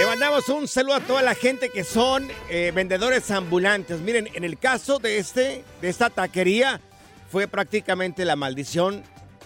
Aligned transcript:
Le 0.00 0.06
mandamos 0.06 0.48
un 0.48 0.66
saludo 0.66 0.94
a 0.94 1.00
toda 1.00 1.20
la 1.20 1.34
gente 1.34 1.68
que 1.68 1.84
son 1.84 2.26
eh, 2.48 2.72
vendedores 2.74 3.30
ambulantes. 3.30 4.00
Miren, 4.00 4.30
en 4.32 4.44
el 4.44 4.58
caso 4.58 4.98
de, 4.98 5.18
este, 5.18 5.62
de 5.82 5.88
esta 5.90 6.08
taquería, 6.08 6.80
fue 7.30 7.46
prácticamente 7.46 8.24
la 8.24 8.34
maldición 8.34 9.02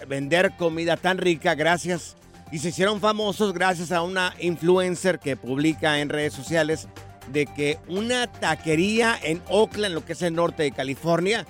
vender 0.07 0.55
comida 0.55 0.95
tan 0.95 1.17
rica 1.17 1.55
gracias 1.55 2.15
y 2.53 2.59
se 2.59 2.69
hicieron 2.69 3.01
famosos 3.01 3.53
gracias 3.53 3.91
a 3.91 4.01
una 4.01 4.33
influencer 4.39 5.19
que 5.19 5.35
publica 5.35 5.99
en 5.99 6.07
redes 6.07 6.31
sociales 6.31 6.87
de 7.33 7.47
que 7.47 7.77
una 7.89 8.31
taquería 8.31 9.19
en 9.21 9.41
Oakland, 9.49 9.93
lo 9.93 10.05
que 10.05 10.13
es 10.13 10.21
el 10.21 10.35
norte 10.35 10.63
de 10.63 10.71
California, 10.71 11.45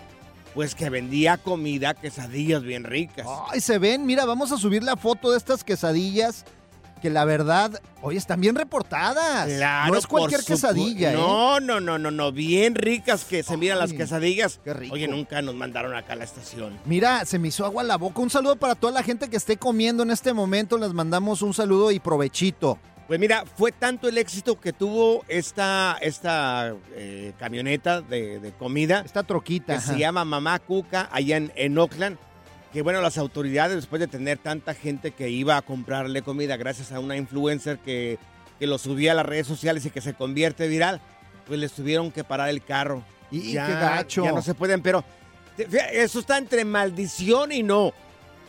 pues 0.56 0.74
que 0.74 0.90
vendía 0.90 1.38
comida, 1.38 1.94
quesadillas 1.94 2.64
bien 2.64 2.84
ricas. 2.84 3.28
Ay, 3.52 3.62
se 3.62 3.78
ven, 3.78 4.08
mira, 4.08 4.26
vamos 4.26 4.52
a 4.52 4.58
subir 4.58 4.82
la 4.82 4.98
foto 4.98 5.30
de 5.30 5.38
estas 5.38 5.64
quesadillas 5.64 6.44
que 7.06 7.12
la 7.12 7.24
verdad, 7.24 7.80
hoy 8.02 8.18
están 8.18 8.42
bien 8.42 8.56
reportadas. 8.56 9.48
Claro, 9.48 9.94
no 9.94 10.00
es 10.00 10.08
cualquier 10.08 10.44
quesadilla, 10.44 11.12
¿eh? 11.12 11.16
No, 11.16 11.60
no, 11.60 11.80
no, 11.80 12.00
no, 12.00 12.10
no, 12.10 12.32
bien 12.32 12.74
ricas 12.74 13.26
que 13.26 13.44
se 13.44 13.58
miran 13.58 13.78
las 13.78 13.94
quesadillas. 13.94 14.60
qué 14.64 14.74
rico. 14.74 14.96
Oye, 14.96 15.08
nunca 15.08 15.40
nos 15.44 15.54
mandaron 15.54 15.96
acá 15.96 16.14
a 16.14 16.16
la 16.16 16.24
estación. 16.24 16.80
Mira, 16.86 17.24
se 17.26 17.38
me 17.38 17.50
hizo 17.50 17.64
agua 17.64 17.84
la 17.84 17.98
boca. 17.98 18.20
Un 18.22 18.32
saludo 18.32 18.56
para 18.56 18.74
toda 18.74 18.92
la 18.92 19.04
gente 19.04 19.30
que 19.30 19.38
esté 19.38 19.58
comiendo 19.58 20.02
en 20.02 20.10
este 20.10 20.34
momento. 20.34 20.80
Les 20.80 20.94
mandamos 20.94 21.44
un 21.44 21.54
saludo 21.54 21.92
y 21.92 22.00
provechito. 22.00 22.80
Pues 23.06 23.20
mira, 23.20 23.44
fue 23.56 23.72
tanto 23.72 24.10
el 24.10 24.18
éxito 24.18 24.60
que 24.60 24.74
tuvo 24.74 25.24
esta, 25.28 25.96
esta 26.02 26.74
eh, 26.96 27.34
camioneta 27.38 28.02
de, 28.02 28.40
de 28.40 28.52
comida 28.52 29.04
Esta 29.06 29.22
troquita. 29.22 29.74
que 29.74 29.78
ajá. 29.78 29.94
se 29.94 30.00
llama 30.00 30.26
Mamá 30.26 30.58
Cuca 30.58 31.08
allá 31.12 31.38
en, 31.38 31.52
en 31.56 31.78
Oakland. 31.78 32.18
Que 32.76 32.82
bueno, 32.82 33.00
las 33.00 33.18
autoridades, 33.18 33.74
después 33.78 34.02
de 34.02 34.08
tener 34.08 34.38
tanta 34.38 34.74
gente 34.74 35.12
que 35.12 35.30
iba 35.30 35.56
a 35.56 35.62
comprarle 35.62 36.22
comida 36.24 36.58
gracias 36.58 36.92
a 36.92 37.00
una 37.00 37.16
influencer 37.16 37.80
que, 37.80 38.20
que 38.60 38.68
lo 38.68 38.78
subía 38.78 39.14
a 39.14 39.16
las 39.16 39.26
redes 39.26 39.48
sociales 39.48 39.86
y 39.86 39.92
que 39.92 40.02
se 40.02 40.14
convierte 40.14 40.68
viral, 40.68 41.00
pues 41.48 41.58
les 41.58 41.72
tuvieron 41.72 42.12
que 42.12 42.26
parar 42.26 42.50
el 42.50 42.62
carro. 42.62 43.02
Y, 43.32 43.54
qué 43.54 43.56
gacho. 43.56 44.26
Ya 44.26 44.34
no 44.34 44.42
se 44.42 44.56
pueden, 44.56 44.82
pero 44.82 45.06
eso 45.94 46.20
está 46.20 46.38
entre 46.38 46.66
maldición 46.66 47.54
y 47.54 47.64
no. 47.64 47.94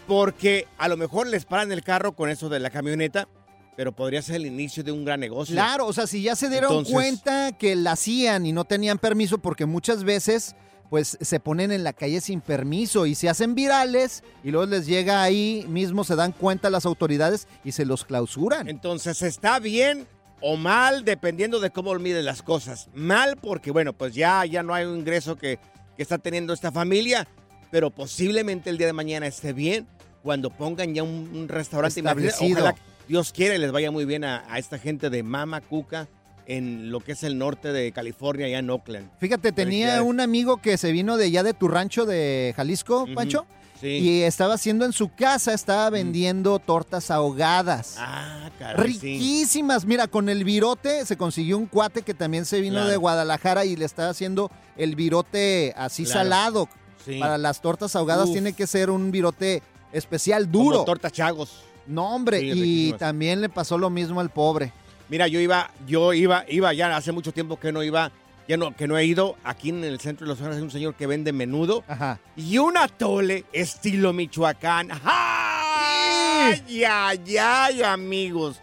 Porque 0.09 0.67
a 0.77 0.89
lo 0.89 0.97
mejor 0.97 1.29
les 1.29 1.45
paran 1.45 1.71
el 1.71 1.85
carro 1.85 2.17
con 2.17 2.29
eso 2.29 2.49
de 2.49 2.59
la 2.59 2.71
camioneta, 2.71 3.29
pero 3.77 3.93
podría 3.93 4.23
ser 4.23 4.35
el 4.35 4.47
inicio 4.47 4.83
de 4.83 4.91
un 4.91 5.05
gran 5.05 5.21
negocio. 5.21 5.55
Claro, 5.55 5.87
o 5.87 5.93
sea, 5.93 6.09
si 6.09 6.23
ya 6.23 6.35
se 6.35 6.49
dieron 6.49 6.73
Entonces- 6.73 6.93
cuenta 6.93 7.53
que 7.53 7.77
la 7.77 7.93
hacían 7.93 8.45
y 8.45 8.51
no 8.51 8.65
tenían 8.65 8.99
permiso, 8.99 9.39
porque 9.39 9.67
muchas 9.67 10.03
veces 10.03 10.57
pues 10.91 11.19
se 11.21 11.41
ponen 11.41 11.73
en 11.73 11.85
la 11.85 11.93
calle 11.93 12.21
sin 12.21 12.41
permiso 12.41 13.07
y 13.07 13.15
se 13.15 13.29
hacen 13.29 13.55
virales 13.55 14.23
y 14.45 14.51
luego 14.51 14.67
les 14.67 14.87
llega 14.87 15.23
ahí 15.23 15.65
mismo, 15.69 16.05
se 16.05 16.17
dan 16.17 16.33
cuenta 16.33 16.71
las 16.71 16.87
autoridades 16.87 17.49
y 17.65 17.73
se 17.73 17.85
los 17.85 18.05
clausuran. 18.05 18.69
Entonces, 18.69 19.23
¿está 19.23 19.59
bien 19.59 20.07
o 20.41 20.57
mal 20.57 21.05
dependiendo 21.05 21.61
de 21.61 21.71
cómo 21.71 21.95
miden 21.95 22.25
las 22.25 22.43
cosas? 22.43 22.89
Mal 22.95 23.37
porque, 23.37 23.71
bueno, 23.71 23.93
pues 23.93 24.15
ya, 24.15 24.45
ya 24.45 24.63
no 24.63 24.75
hay 24.75 24.85
un 24.85 24.99
ingreso 24.99 25.37
que, 25.37 25.59
que 25.97 26.03
está 26.03 26.19
teniendo 26.19 26.53
esta 26.53 26.71
familia, 26.71 27.27
pero 27.71 27.91
posiblemente 27.91 28.71
el 28.71 28.79
día 28.79 28.87
de 28.87 28.93
mañana 28.93 29.27
esté 29.27 29.53
bien 29.53 29.89
cuando 30.23 30.51
pongan 30.51 30.95
ya 30.95 31.03
un, 31.03 31.31
un 31.35 31.49
restaurante 31.49 32.01
Establecido. 32.01 32.61
Ojalá, 32.61 32.77
Dios 33.09 33.33
quiere, 33.33 33.59
les 33.59 33.73
vaya 33.73 33.91
muy 33.91 34.05
bien 34.05 34.25
a, 34.25 34.45
a 34.49 34.59
esta 34.59 34.79
gente 34.79 35.11
de 35.11 35.23
Mama 35.23 35.61
Cuca 35.61 36.09
en 36.47 36.91
lo 36.91 37.01
que 37.01 37.13
es 37.13 37.23
el 37.23 37.39
norte 37.39 37.73
de 37.73 37.93
California, 37.93 38.47
allá 38.47 38.59
en 38.61 38.71
Oakland. 38.71 39.11
Fíjate, 39.19 39.53
tenía 39.53 40.03
un 40.03 40.21
amigo 40.21 40.59
que 40.63 40.79
se 40.79 40.93
vino 40.93 41.17
de 41.17 41.27
allá 41.27 41.43
de 41.43 41.55
tu 41.55 41.69
rancho 41.69 42.07
de 42.07 42.53
Jalisco. 42.57 43.07
Pancho, 43.15 43.47
Sí. 43.81 43.89
y 43.89 44.23
estaba 44.23 44.55
haciendo 44.55 44.87
en 44.87 44.93
su 44.95 45.13
casa, 45.15 45.53
estaba 45.53 45.91
vendiendo 45.91 46.59
tortas 46.59 47.11
ahogadas. 47.11 47.97
Ah, 47.99 48.49
caray, 48.59 48.95
sí. 48.95 48.99
Riquísimas. 49.19 49.85
Mira, 49.85 50.07
con 50.09 50.29
el 50.31 50.45
virote 50.45 51.05
se 51.05 51.17
consiguió 51.19 51.59
un 51.59 51.67
cuate 51.67 52.01
que 52.03 52.15
también 52.15 52.47
se 52.47 52.61
vino 52.61 52.77
Claro. 52.77 52.89
de 52.89 52.97
Guadalajara 52.97 53.65
y 53.67 53.77
le 53.77 53.85
estaba 53.85 54.09
haciendo 54.09 54.51
el 54.79 54.97
virote 54.97 55.75
así 55.77 56.05
Claro. 56.05 56.19
salado. 56.21 56.69
Sí. 57.05 57.19
Para 57.19 57.37
las 57.39 57.61
tortas 57.61 57.95
ahogadas 57.97 58.29
Uf. 58.29 58.33
tiene 58.33 58.53
que 58.55 58.67
ser 58.67 58.89
un 58.89 59.11
virote 59.11 59.63
especial, 59.93 60.49
Como 60.51 60.65
duro. 60.65 60.85
tortas 60.85 61.13
chagos. 61.13 61.63
No, 61.87 62.15
hombre, 62.15 62.41
y 62.41 62.53
riquísimas. 62.53 62.99
también 62.99 63.41
le 63.43 63.49
pasó 63.49 63.77
lo 63.79 63.91
mismo 63.91 64.21
al 64.21 64.31
pobre. 64.31 64.73
Mira, 65.09 65.29
yo 65.29 65.41
iba, 65.41 65.71
yo 65.87 66.13
iba, 66.13 66.45
iba 66.49 66.73
ya 66.73 66.97
hace 66.97 67.13
mucho 67.13 67.33
tiempo 67.33 67.59
que 67.61 67.71
no 67.71 67.83
iba, 67.83 68.11
ya 68.49 68.57
no, 68.57 68.75
que 68.75 68.89
no 68.89 68.99
he 68.99 69.05
ido. 69.05 69.37
Aquí 69.45 69.69
en 69.69 69.85
el 69.85 70.01
centro 70.01 70.27
de 70.27 70.31
Los 70.31 70.41
Ángeles 70.41 70.59
hay 70.59 70.65
un 70.65 70.71
señor 70.71 70.95
que 70.95 71.07
vende 71.07 71.33
menudo 71.33 71.85
Ajá. 71.87 72.19
y 72.37 72.59
un 72.59 72.77
atole 72.77 73.45
estilo 73.53 74.13
Michoacán. 74.13 74.91
¡Ay, 75.05 76.85
ay, 76.85 77.37
ay, 77.39 77.83
amigos! 77.83 78.61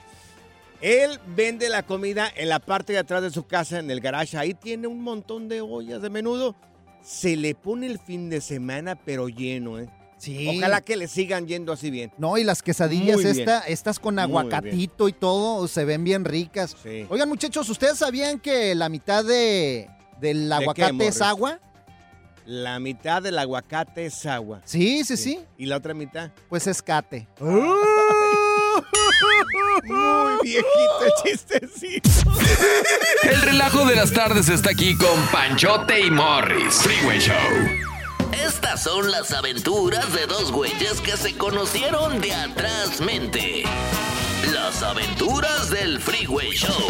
Él 0.81 1.17
vende 1.27 1.69
la 1.69 1.83
comida 1.83 2.29
en 2.35 2.49
la 2.49 2.59
parte 2.59 2.91
de 2.91 2.99
atrás 2.99 3.21
de 3.21 3.31
su 3.31 3.47
casa, 3.47 3.79
en 3.79 3.89
el 3.89 4.01
garage. 4.01 4.37
Ahí 4.37 4.53
tiene 4.53 4.87
un 4.87 5.01
montón 5.01 5.47
de 5.47 5.61
ollas 5.61 6.01
de 6.01 6.09
menudo. 6.09 6.55
Se 7.01 7.37
le 7.37 7.55
pone 7.55 7.87
el 7.87 7.99
fin 7.99 8.29
de 8.29 8.41
semana, 8.41 8.95
pero 8.95 9.29
lleno, 9.29 9.79
¿eh? 9.79 9.87
Sí. 10.23 10.47
Ojalá 10.47 10.79
que 10.79 10.95
le 10.95 11.09
sigan 11.09 11.47
yendo 11.47 11.73
así 11.73 11.91
bien. 11.91 12.13
No, 12.17 12.37
y 12.37 12.45
las 12.45 12.63
quesadillas 12.63 13.19
esta, 13.25 13.59
estas 13.59 13.99
con 13.99 14.17
aguacatito 14.19 15.09
y 15.09 15.13
todo 15.13 15.67
se 15.67 15.83
ven 15.83 16.05
bien 16.05 16.23
ricas. 16.23 16.77
Sí. 16.81 17.05
Oigan, 17.09 17.27
muchachos, 17.27 17.67
¿ustedes 17.67 17.97
sabían 17.97 18.39
que 18.39 18.73
la 18.73 18.87
mitad 18.87 19.25
de, 19.25 19.89
del 20.21 20.49
aguacate 20.49 21.07
es 21.07 21.21
agua? 21.21 21.59
La 22.45 22.79
mitad 22.79 23.21
del 23.21 23.37
aguacate 23.37 24.05
es 24.05 24.25
agua. 24.25 24.61
Sí, 24.63 25.03
sí, 25.03 25.17
sí. 25.17 25.41
¿Y 25.57 25.65
la 25.65 25.75
otra 25.75 25.93
mitad? 25.93 26.31
Pues 26.47 26.67
es 26.67 26.81
cate. 26.81 27.27
Muy 27.41 27.73
viejito 30.41 31.05
el 31.05 31.11
chistecito. 31.23 32.09
El 33.23 33.41
relajo 33.41 33.85
de 33.85 33.95
las 33.97 34.13
tardes 34.13 34.47
está 34.47 34.69
aquí 34.69 34.95
con 34.95 35.27
Panchote 35.33 35.99
y 35.99 36.09
Morris. 36.09 36.75
Freeway 36.75 37.19
Show. 37.19 37.92
Estas 38.33 38.83
son 38.83 39.11
las 39.11 39.31
aventuras 39.31 40.11
de 40.13 40.25
dos 40.25 40.51
güeyes 40.51 40.99
que 41.01 41.15
se 41.17 41.37
conocieron 41.37 42.19
de 42.19 42.33
atrás 42.33 42.99
mente. 42.99 43.63
Las 44.51 44.81
aventuras 44.81 45.69
del 45.69 45.99
Freeway 45.99 46.49
Show. 46.51 46.87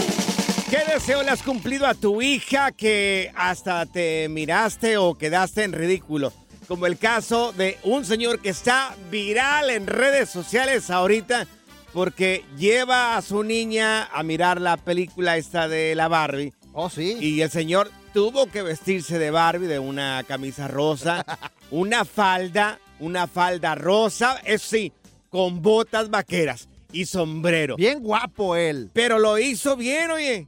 ¿Qué 0.70 0.80
deseo 0.92 1.22
le 1.22 1.32
has 1.32 1.44
cumplido 1.44 1.86
a 1.86 1.96
tu 1.96 2.22
hija 2.22 2.72
que 2.72 3.32
hasta 3.36 3.86
te 3.86 4.30
miraste 4.30 4.98
o 4.98 5.16
quedaste 5.16 5.64
en 5.64 5.74
ridículo? 5.74 6.32
Como 6.68 6.86
el 6.86 6.98
caso 6.98 7.52
de 7.52 7.78
un 7.84 8.06
señor 8.06 8.40
que 8.40 8.50
está 8.50 8.96
viral 9.12 9.70
en 9.70 9.86
redes 9.86 10.30
sociales 10.30 10.90
ahorita 10.90 11.46
porque 11.92 12.46
lleva 12.58 13.18
a 13.18 13.22
su 13.22 13.44
niña 13.44 14.06
a 14.06 14.24
mirar 14.24 14.62
la 14.62 14.78
película 14.78 15.36
esta 15.36 15.68
de 15.68 15.94
la 15.94 16.08
Barbie. 16.08 16.54
Oh, 16.72 16.90
sí. 16.90 17.18
Y 17.20 17.42
el 17.42 17.52
señor 17.52 17.92
tuvo 18.14 18.46
que 18.48 18.62
vestirse 18.62 19.18
de 19.20 19.32
Barbie, 19.32 19.68
de 19.68 19.80
una 19.80 20.24
camisa 20.28 20.68
rosa, 20.68 21.26
una 21.72 22.06
falda, 22.06 22.80
una 23.00 23.28
falda 23.28 23.76
rosa, 23.76 24.38
eso 24.46 24.68
sí, 24.70 24.94
con 25.30 25.62
botas 25.62 26.10
vaqueras 26.10 26.70
y 26.92 27.06
sombrero. 27.06 27.76
Bien 27.76 28.02
guapo 28.02 28.56
él. 28.56 28.90
Pero 28.94 29.20
lo 29.20 29.40
hizo 29.40 29.76
bien, 29.76 30.12
oye. 30.12 30.48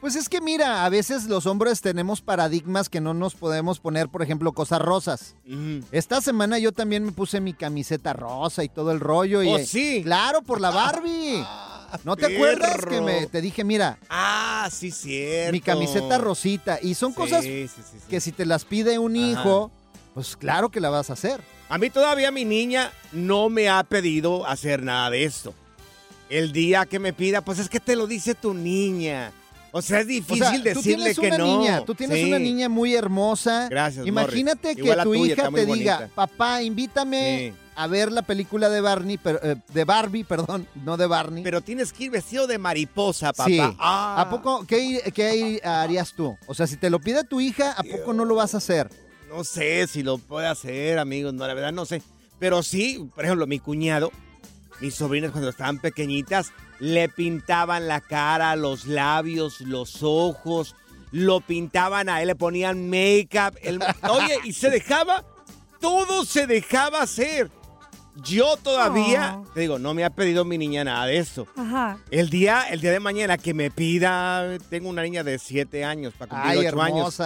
Pues 0.00 0.14
es 0.14 0.28
que 0.28 0.42
mira, 0.42 0.84
a 0.84 0.88
veces 0.90 1.24
los 1.24 1.46
hombres 1.46 1.80
tenemos 1.80 2.20
paradigmas 2.20 2.88
que 2.90 3.00
no 3.00 3.14
nos 3.14 3.34
podemos 3.34 3.80
poner, 3.80 4.08
por 4.08 4.22
ejemplo, 4.22 4.52
cosas 4.52 4.80
rosas. 4.80 5.34
Esta 5.90 6.20
semana 6.20 6.58
yo 6.58 6.70
también 6.72 7.02
me 7.02 7.12
puse 7.12 7.40
mi 7.40 7.54
camiseta 7.54 8.12
rosa 8.12 8.62
y 8.62 8.68
todo 8.68 8.92
el 8.92 9.00
rollo. 9.00 9.42
Y, 9.42 9.48
¿Oh, 9.48 9.58
sí? 9.58 10.02
Claro, 10.04 10.42
por 10.42 10.60
la 10.60 10.70
Barbie. 10.70 11.42
¿No 12.04 12.16
te 12.16 12.26
acuerdas 12.34 12.84
que 12.88 13.00
me, 13.00 13.26
te 13.26 13.40
dije, 13.40 13.64
mira, 13.64 13.98
Ah, 14.08 14.68
sí, 14.72 14.90
cierto. 14.90 15.52
mi 15.52 15.60
camiseta 15.60 16.18
rosita? 16.18 16.78
Y 16.82 16.94
son 16.94 17.10
Sí, 17.12 17.16
cosas 17.16 17.44
sí, 17.44 17.68
sí, 17.68 17.82
sí. 17.90 17.98
que 18.08 18.20
si 18.20 18.32
te 18.32 18.46
las 18.46 18.64
pide 18.64 18.98
un 18.98 19.16
Ajá. 19.16 19.26
hijo, 19.26 19.70
pues 20.14 20.36
claro 20.36 20.68
que 20.70 20.80
la 20.80 20.90
vas 20.90 21.10
a 21.10 21.14
hacer. 21.14 21.40
A 21.68 21.78
mí 21.78 21.90
todavía 21.90 22.30
mi 22.30 22.44
niña 22.44 22.92
no 23.12 23.48
me 23.48 23.68
ha 23.68 23.82
pedido 23.84 24.46
hacer 24.46 24.82
nada 24.82 25.10
de 25.10 25.24
esto. 25.24 25.52
El 26.30 26.52
día 26.52 26.86
que 26.86 26.98
me 26.98 27.12
pida, 27.12 27.40
pues 27.40 27.58
es 27.58 27.68
que 27.68 27.80
te 27.80 27.96
lo 27.96 28.06
dice 28.06 28.34
tu 28.34 28.54
niña. 28.54 29.32
O 29.72 29.82
sea, 29.82 29.98
es 30.00 30.06
O 30.06 30.08
difícil 30.08 30.38
sea, 30.38 30.58
decirle 30.74 31.14
que 31.14 31.30
no. 31.32 31.44
niña, 31.58 31.84
tú 31.84 31.94
tienes 31.94 32.18
Sí. 32.18 32.24
una 32.24 32.38
niña 32.38 32.68
muy 32.68 32.94
hermosa. 32.94 33.68
Gracias, 33.68 34.06
Imagínate 34.06 34.68
Morris. 34.68 34.76
que 34.76 34.82
Igual 34.82 35.02
tu 35.04 35.12
tuya, 35.12 35.32
hija 35.34 35.50
te 35.50 35.66
diga, 35.66 36.08
papá, 36.14 36.62
invítame 36.62 37.52
Sí. 37.52 37.60
A 37.76 37.86
ver 37.86 38.10
la 38.10 38.22
película 38.22 38.68
de 38.68 38.80
Barney, 38.80 39.18
pero, 39.18 39.38
eh, 39.42 39.56
de 39.72 39.84
Barbie, 39.84 40.24
perdón, 40.24 40.66
no 40.84 40.96
de 40.96 41.06
Barney. 41.06 41.44
Pero 41.44 41.60
tienes 41.60 41.92
que 41.92 42.04
ir 42.04 42.10
vestido 42.10 42.46
de 42.46 42.58
mariposa, 42.58 43.32
papá. 43.32 43.44
Sí. 43.48 43.58
Ah. 43.78 44.16
¿A 44.18 44.30
poco 44.30 44.66
qué, 44.66 45.12
qué 45.14 45.60
harías 45.64 46.12
tú? 46.14 46.36
O 46.46 46.54
sea, 46.54 46.66
si 46.66 46.76
te 46.76 46.90
lo 46.90 46.98
pide 47.00 47.24
tu 47.24 47.40
hija, 47.40 47.72
¿a 47.72 47.82
poco 47.82 48.12
no 48.12 48.24
lo 48.24 48.34
vas 48.34 48.54
a 48.54 48.58
hacer? 48.58 48.90
No 49.28 49.44
sé 49.44 49.86
si 49.86 50.02
lo 50.02 50.18
puede 50.18 50.46
hacer, 50.46 50.98
amigos. 50.98 51.34
No, 51.34 51.46
la 51.46 51.54
verdad 51.54 51.72
no 51.72 51.84
sé. 51.84 52.02
Pero 52.38 52.62
sí, 52.62 53.08
por 53.14 53.24
ejemplo, 53.24 53.46
mi 53.46 53.58
cuñado, 53.58 54.12
mis 54.80 54.94
sobrinas 54.94 55.30
cuando 55.30 55.50
estaban 55.50 55.78
pequeñitas, 55.78 56.52
le 56.80 57.08
pintaban 57.08 57.88
la 57.88 58.00
cara, 58.00 58.56
los 58.56 58.86
labios, 58.86 59.60
los 59.62 60.02
ojos, 60.02 60.74
lo 61.12 61.40
pintaban 61.40 62.08
a 62.08 62.20
él, 62.20 62.28
le 62.28 62.34
ponían 62.36 62.88
make-up. 62.88 63.58
el- 63.62 63.80
Oye, 64.10 64.38
y 64.44 64.52
se 64.52 64.70
dejaba, 64.70 65.24
todo 65.80 66.24
se 66.24 66.46
dejaba 66.46 67.02
hacer. 67.02 67.50
Yo 68.24 68.56
todavía, 68.56 69.36
Oh. 69.38 69.46
te 69.52 69.60
digo, 69.60 69.78
no 69.78 69.92
me 69.94 70.04
ha 70.04 70.10
pedido 70.10 70.44
mi 70.44 70.56
niña 70.58 70.84
nada 70.84 71.06
de 71.06 71.18
eso. 71.18 71.46
Ajá. 71.56 71.98
El 72.10 72.30
día, 72.30 72.62
el 72.70 72.80
día 72.80 72.92
de 72.92 73.00
mañana 73.00 73.36
que 73.38 73.52
me 73.54 73.70
pida, 73.70 74.56
tengo 74.70 74.88
una 74.88 75.02
niña 75.02 75.22
de 75.22 75.38
7 75.38 75.84
años, 75.84 76.14
para 76.18 76.30
cumplir 76.30 76.50
Ay, 76.60 76.66
8 76.66 76.80
años. 76.82 77.20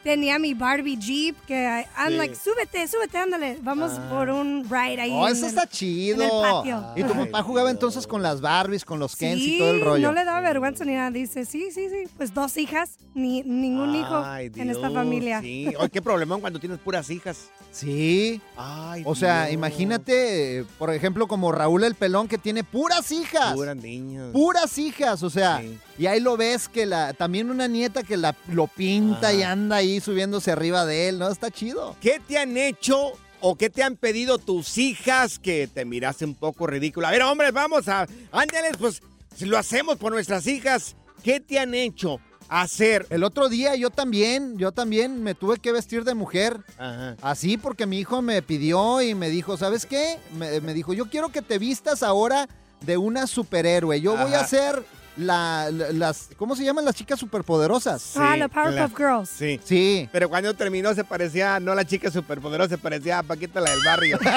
Tenía 0.06 0.38
mi 0.38 0.54
Barbie 0.54 0.96
Jeep 0.96 1.36
que 1.46 1.84
I'm 1.98 2.10
Sí. 2.12 2.16
like, 2.16 2.34
súbete, 2.36 2.86
súbete, 2.86 3.18
ándale, 3.18 3.58
vamos 3.60 3.90
por 4.08 4.30
un 4.30 4.62
ride 4.64 5.00
ahí. 5.00 5.10
Oh, 5.12 5.26
en 5.26 5.32
eso 5.34 5.46
el- 5.46 5.48
está 5.50 5.66
chido. 5.68 6.22
en 6.22 6.22
el 6.22 6.30
patio. 6.30 6.84
Y 6.94 7.02
tu 7.02 7.12
papá 7.12 7.42
jugaba 7.42 7.70
entonces 7.72 8.06
con 8.06 8.22
las 8.22 8.40
Barbies, 8.40 8.84
con 8.84 9.00
los 9.00 9.16
Kens 9.16 9.40
Sí, 9.42 9.56
y 9.56 9.58
todo 9.58 9.70
el 9.72 9.80
rollo. 9.80 10.06
no 10.08 10.12
le 10.14 10.24
da 10.24 10.40
vergüenza 10.40 10.84
ni 10.84 10.94
nada. 10.94 11.10
Dice, 11.10 11.44
sí, 11.44 11.70
sí, 11.72 11.88
sí, 11.90 12.08
pues 12.16 12.32
dos 12.32 12.56
hijas, 12.56 12.98
ni 13.14 13.42
ningún 13.42 13.96
hijo 13.96 14.16
Ay, 14.16 14.50
en 14.54 14.70
esta 14.70 14.90
familia. 14.90 15.40
Sí. 15.40 15.66
Ay, 15.78 15.88
qué 15.90 16.00
problemón 16.00 16.40
cuando 16.40 16.60
tienes 16.60 16.78
puras 16.78 17.10
hijas. 17.10 17.50
Sí. 17.72 18.40
Ay, 18.56 19.02
O 19.04 19.14
sea, 19.16 19.42
Dios. 19.46 19.54
imagínate, 19.54 20.64
por 20.78 20.92
ejemplo, 20.94 21.26
como 21.26 21.52
Raúl 21.52 21.84
el 21.84 21.94
Pelón 21.94 22.28
que 22.28 22.38
tiene 22.38 22.62
puras 22.64 23.10
hijas. 23.12 23.54
Puras 23.54 23.76
niñas. 23.76 24.30
Puras 24.32 24.78
hijas, 24.78 25.22
o 25.22 25.30
sea, 25.30 25.60
Sí. 25.60 25.78
Y 25.98 26.06
ahí 26.06 26.20
lo 26.20 26.36
ves 26.36 26.68
que 26.68 26.86
la 26.86 27.14
también 27.14 27.50
una 27.50 27.68
nieta 27.68 28.02
que 28.02 28.16
la 28.16 28.34
lo 28.52 28.66
pinta 28.66 29.32
y 29.32 29.42
anda 29.42 29.76
ahí 29.76 30.00
subiéndose 30.00 30.50
arriba 30.50 30.84
de 30.84 31.08
él, 31.08 31.18
¿no? 31.18 31.28
Está 31.28 31.50
chido. 31.50 31.96
¿Qué 32.00 32.20
te 32.26 32.38
han 32.38 32.56
hecho 32.56 33.12
o 33.40 33.56
qué 33.56 33.70
te 33.70 33.82
han 33.82 33.96
pedido 33.96 34.38
tus 34.38 34.76
hijas 34.78 35.38
que 35.38 35.68
te 35.72 35.84
miraste 35.84 36.24
un 36.24 36.34
poco 36.34 36.66
ridículo? 36.66 37.06
A 37.06 37.10
ver, 37.10 37.22
hombres, 37.22 37.52
vamos 37.52 37.88
a. 37.88 38.06
Ándales, 38.30 38.76
pues, 38.78 39.02
si 39.34 39.46
lo 39.46 39.56
hacemos 39.56 39.96
por 39.96 40.12
nuestras 40.12 40.46
hijas, 40.46 40.96
¿qué 41.22 41.40
te 41.40 41.58
han 41.58 41.74
hecho 41.74 42.20
hacer? 42.48 43.06
El 43.08 43.24
otro 43.24 43.48
día 43.48 43.74
yo 43.74 43.90
también, 43.90 44.58
yo 44.58 44.72
también 44.72 45.22
me 45.22 45.34
tuve 45.34 45.58
que 45.58 45.72
vestir 45.72 46.04
de 46.04 46.14
mujer. 46.14 46.60
Ajá. 46.78 47.16
Así 47.22 47.56
porque 47.56 47.86
mi 47.86 47.98
hijo 47.98 48.20
me 48.20 48.42
pidió 48.42 49.00
y 49.00 49.14
me 49.14 49.30
dijo, 49.30 49.56
¿sabes 49.56 49.86
qué? 49.86 50.18
Me, 50.36 50.60
me 50.60 50.74
dijo, 50.74 50.92
yo 50.92 51.08
quiero 51.08 51.30
que 51.30 51.40
te 51.40 51.58
vistas 51.58 52.02
ahora 52.02 52.48
de 52.82 52.96
una 52.98 53.26
superhéroe. 53.26 54.00
Yo 54.00 54.16
voy 54.16 54.34
a 54.34 54.46
ser 54.46 54.84
la, 55.16 55.68
la- 55.72 55.92
las, 55.92 56.28
¿cómo 56.36 56.54
se 56.56 56.64
llaman 56.64 56.84
las 56.84 56.94
chicas 56.94 57.18
superpoderosas? 57.18 58.16
ah, 58.16 58.36
la 58.36 58.48
Powerpuff. 58.48 58.96
Girls. 58.96 59.28
Sí. 59.30 59.60
Sí. 59.64 60.08
Pero 60.12 60.28
cuando 60.28 60.52
terminó 60.54 60.94
se 60.94 61.04
parecía, 61.04 61.58
no 61.60 61.74
la 61.74 61.84
chica 61.84 62.10
superpoderosa, 62.10 62.70
se 62.70 62.78
parecía 62.78 63.18
a 63.18 63.22
Paquita 63.22 63.60
la 63.60 63.70
del 63.70 63.80
barrio. 63.84 64.18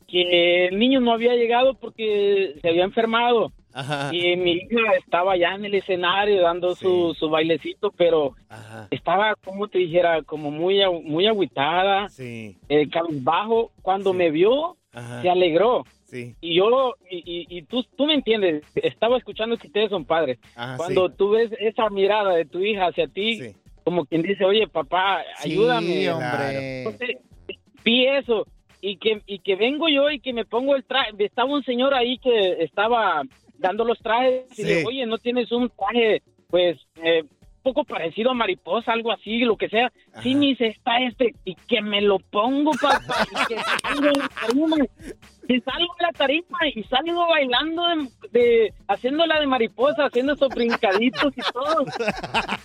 que 0.08 0.68
el 0.68 0.78
niño 0.78 1.00
no 1.00 1.12
había 1.12 1.34
llegado 1.34 1.74
porque 1.74 2.54
se 2.62 2.70
había 2.70 2.84
enfermado. 2.84 3.52
Ajá. 3.80 4.10
Y 4.14 4.36
mi 4.38 4.54
hija 4.54 4.96
estaba 4.98 5.38
ya 5.38 5.54
en 5.54 5.66
el 5.66 5.76
escenario 5.76 6.42
dando 6.42 6.76
su, 6.76 7.12
Sí. 7.14 7.20
su 7.20 7.30
bailecito, 7.30 7.92
pero 7.92 8.34
Ajá. 8.50 8.88
estaba, 8.92 9.36
como 9.36 9.68
te 9.68 9.78
dijera, 9.80 10.22
como 10.24 10.50
muy, 10.52 10.80
muy 11.04 11.28
agüitada, 11.28 12.10
Sí. 12.10 12.58
cabizbajo. 12.92 13.72
Cuando 13.82 14.12
Sí. 14.12 14.18
me 14.18 14.32
vio, 14.32 14.78
Ajá. 14.94 15.22
se 15.22 15.30
alegró. 15.30 15.84
Sí. 16.06 16.36
Y 16.42 16.56
yo, 16.56 16.96
y, 17.10 17.18
y, 17.18 17.58
y 17.58 17.62
tú, 17.64 17.84
tú 17.96 18.06
me 18.06 18.14
entiendes, 18.14 18.64
estaba 18.76 19.18
escuchando 19.18 19.58
que 19.58 19.68
ustedes 19.68 19.90
son 19.90 20.06
padres. 20.06 20.40
Ajá, 20.56 20.78
Cuando 20.78 21.10
sí. 21.10 21.14
tú 21.18 21.32
ves 21.32 21.52
esa 21.60 21.90
mirada 21.90 22.34
de 22.34 22.46
tu 22.46 22.60
hija 22.64 22.88
hacia 22.88 23.08
ti, 23.08 23.36
Sí. 23.42 23.56
como 23.84 24.06
quien 24.06 24.22
dice, 24.22 24.44
oye, 24.46 24.68
papá, 24.68 25.22
ayúdame. 25.44 26.10
hombre. 26.12 26.80
Entonces, 26.84 27.18
vi 27.84 28.06
eso 28.08 28.46
y 28.82 28.98
que 28.98 29.22
y 29.26 29.40
que 29.40 29.56
vengo 29.56 29.88
yo 29.90 30.10
y 30.10 30.20
que 30.20 30.34
me 30.34 30.46
pongo 30.46 30.76
el 30.76 30.84
traje 30.84 31.12
estaba 31.20 31.52
un 31.54 31.64
señor 31.64 31.94
ahí 31.94 32.18
que 32.20 32.64
estaba 32.64 33.22
dando 33.58 33.84
los 33.86 34.00
trajes 34.00 34.46
y 34.52 34.56
Sí. 34.56 34.64
le 34.64 34.76
digo, 34.78 34.90
oye 34.90 35.06
no 35.06 35.18
tienes 35.18 35.52
un 35.52 35.70
traje 35.70 36.22
pues 36.50 36.78
eh, 37.04 37.24
un 37.24 37.74
poco 37.74 37.84
parecido 37.84 38.32
a 38.32 38.34
mariposa 38.34 38.94
algo 38.94 39.12
así 39.12 39.40
lo 39.40 39.58
que 39.58 39.68
sea 39.70 39.92
sí 40.24 40.30
Ajá. 40.32 40.40
me 40.40 40.46
dice 40.48 40.68
está 40.68 40.98
este 41.00 41.34
y 41.44 41.56
que 41.56 41.82
me 41.82 42.02
lo 42.02 42.20
pongo 42.20 42.72
papá 42.82 43.26
y 43.32 43.54
que 43.54 43.60
salgo 43.84 44.08
en 44.08 44.20
la 44.20 44.30
tarima 44.30 44.78
y 45.50 45.60
salgo 45.62 45.96
en 46.00 46.06
la 46.06 46.12
tarima 46.14 46.58
y 46.76 46.84
salgo 46.84 47.28
bailando 47.28 47.84
de, 47.88 48.40
de- 48.40 48.74
haciéndola 48.88 49.40
de 49.40 49.48
mariposa 49.48 50.06
haciendo 50.06 50.34
esos 50.34 50.50
brincaditos 50.50 51.34
y 51.38 51.42
todo 51.54 51.86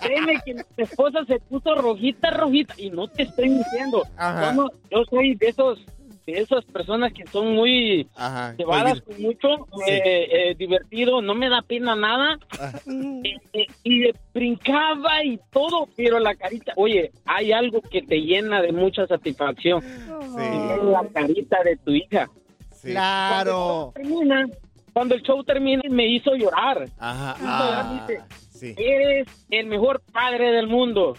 créeme 0.00 0.34
que 0.44 0.54
mi 0.54 0.61
esposa 0.78 1.25
se 1.26 1.38
puso 1.40 1.75
rojita, 1.75 2.30
rojita, 2.30 2.75
y 2.78 2.90
no 2.90 3.06
te 3.08 3.22
estoy 3.25 3.49
diciendo. 3.50 4.02
Ajá. 4.16 4.54
Yo, 4.90 5.04
soy 5.11 5.34
de 5.37 5.49
esos 5.49 5.78
de 5.87 6.01
esas 6.26 6.64
personas 6.67 7.12
que 7.12 7.26
son 7.26 7.55
muy 7.55 8.09
Ajá. 8.17 8.55
llevadas 8.57 9.00
con 9.02 9.21
mucho, 9.21 9.49
Sí. 9.85 9.91
eh, 9.91 10.29
eh, 10.50 10.55
divertido, 10.57 11.21
no 11.23 11.35
me 11.35 11.49
da 11.49 11.62
pena 11.62 11.95
nada. 11.97 12.38
Eh, 13.25 13.37
eh, 13.52 13.67
y 13.85 14.11
brincaba 14.35 15.25
y 15.25 15.38
todo, 15.52 15.88
pero 15.97 16.19
la 16.19 16.35
carita, 16.35 16.73
oye, 16.76 17.11
hay 17.26 17.52
algo 17.52 17.81
que 17.83 18.02
te 18.02 18.21
llena 18.21 18.61
de 18.62 18.73
mucha 18.73 19.07
satisfacción. 19.07 19.81
Sí. 19.83 20.43
Es 20.76 20.83
la 20.85 21.05
carita 21.12 21.59
de 21.64 21.76
tu 21.76 21.93
hija. 21.93 22.29
Sí. 22.73 22.91
Claro. 22.91 23.93
Cuando 23.95 23.95
el 23.95 24.02
show 24.02 24.25
termina, 24.25 24.49
cuando 24.93 25.14
el 25.14 25.23
show 25.23 25.45
termina, 25.45 25.83
me 25.91 26.07
hizo 26.07 26.35
llorar. 26.35 26.87
Ajá. 26.99 27.37
Me 27.38 27.45
hizo 27.45 27.64
llorar, 27.64 27.85
Ah, 27.87 28.07
dice, 28.09 28.23
sí. 28.50 28.75
Eres 28.76 29.47
el 29.50 29.67
mejor 29.67 30.02
padre 30.12 30.50
del 30.52 30.67
mundo. 30.67 31.14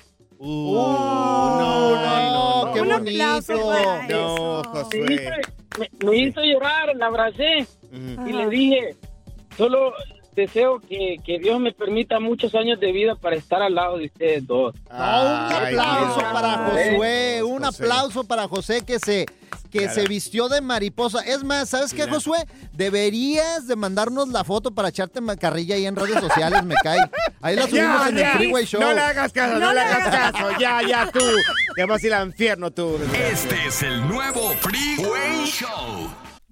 Uh, 0.46 0.74
no, 0.76 1.96
no, 1.96 2.66
no, 2.66 2.74
qué 2.74 2.82
Un 2.82 2.92
aplauso 2.92 3.54
bonito. 3.58 3.70
para 3.86 4.08
No, 4.08 4.62
eso. 4.62 4.72
Me 4.74 4.80
Josué. 4.84 5.14
hizo, 5.14 5.80
me- 5.80 6.06
me 6.12 6.18
hizo 6.18 6.42
llorar, 6.42 6.96
la 6.96 7.06
abracé 7.08 7.66
y 7.92 8.14
Ajá. 8.18 8.26
le 8.28 8.50
dije, 8.50 8.96
solo 9.58 9.94
deseo 10.36 10.80
que, 10.82 11.18
que 11.24 11.40
Dios 11.40 11.60
me 11.62 11.72
permita 11.72 12.20
muchos 12.20 12.54
años 12.56 12.80
de 12.80 12.92
vida 12.92 13.16
para 13.16 13.36
estar 13.38 13.62
al 13.62 13.76
lado 13.76 13.98
de 13.98 14.06
ustedes 14.08 14.46
dos. 14.46 14.74
No, 14.90 14.96
un 14.98 15.54
aplauso 15.54 16.20
para 16.34 16.58
Josué, 16.58 17.44
un 17.44 17.64
José. 17.64 17.84
aplauso 17.84 18.24
para 18.26 18.48
José 18.48 18.84
que 18.86 19.00
se 19.00 19.26
que 19.74 19.80
Claro. 19.80 19.94
se 19.96 20.08
vistió 20.08 20.48
de 20.50 20.62
mariposa. 20.62 21.20
Es 21.22 21.44
más, 21.44 21.70
¿sabes 21.70 21.92
qué, 21.92 22.04
Claro. 22.04 22.14
Josué? 22.14 22.46
Deberías 22.74 23.68
de 23.68 23.76
mandarnos 23.76 24.30
la 24.30 24.44
foto 24.44 24.72
para 24.72 24.90
echarte 24.90 25.20
carrilla 25.36 25.76
ahí 25.76 25.86
en 25.88 25.96
redes 25.96 26.20
sociales, 26.20 26.64
me 26.64 26.76
cae. 26.76 27.00
Ahí 27.42 27.56
la 27.56 27.64
subimos 27.68 28.08
en 28.08 28.20
el 28.20 28.28
Freeway 28.34 28.66
Show. 28.66 28.80
No 28.82 28.94
le 28.94 29.02
hagas 29.02 29.34
caso, 29.34 29.54
no, 29.56 29.60
No 29.60 29.74
le 29.74 29.82
hagas 29.82 30.32
caso. 30.32 30.50
Ya, 30.60 30.82
ya, 30.88 31.12
tú. 31.12 31.20
Te 31.76 31.86
vas 31.86 32.04
a 32.04 32.08
ir 32.08 32.14
al 32.14 32.28
infierno, 32.28 32.70
tú. 32.72 33.00
Este 33.32 33.68
es 33.68 33.82
el 33.82 34.08
nuevo 34.08 34.52
Freeway 34.62 35.46
Show. 35.46 36.23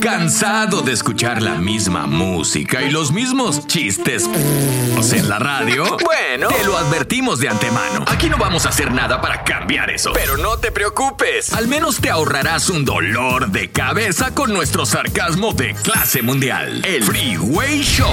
¿Cansado 0.00 0.82
de 0.82 0.92
escuchar 0.92 1.42
la 1.42 1.54
misma 1.54 2.06
música 2.06 2.82
y 2.82 2.90
los 2.90 3.12
mismos 3.12 3.66
chistes 3.66 4.24
en 5.12 5.28
la 5.28 5.38
radio? 5.38 5.96
Bueno, 6.04 6.48
te 6.48 6.64
lo 6.64 6.76
advertimos 6.76 7.40
de 7.40 7.48
antemano. 7.48 8.04
Aquí 8.06 8.28
no 8.28 8.36
vamos 8.36 8.66
a 8.66 8.68
hacer 8.68 8.92
nada 8.92 9.20
para 9.20 9.42
cambiar 9.44 9.90
eso. 9.90 10.12
Pero 10.12 10.36
no 10.36 10.58
te 10.58 10.70
preocupes. 10.70 11.52
Al 11.52 11.66
menos 11.68 12.00
te 12.00 12.10
ahorrarás 12.10 12.68
un 12.68 12.84
dolor 12.84 13.50
de 13.50 13.70
cabeza 13.70 14.34
con 14.34 14.52
nuestro 14.52 14.84
sarcasmo 14.86 15.52
de 15.52 15.74
clase 15.74 16.22
mundial. 16.22 16.84
El 16.84 17.02
Freeway 17.02 17.82
Show. 17.82 18.10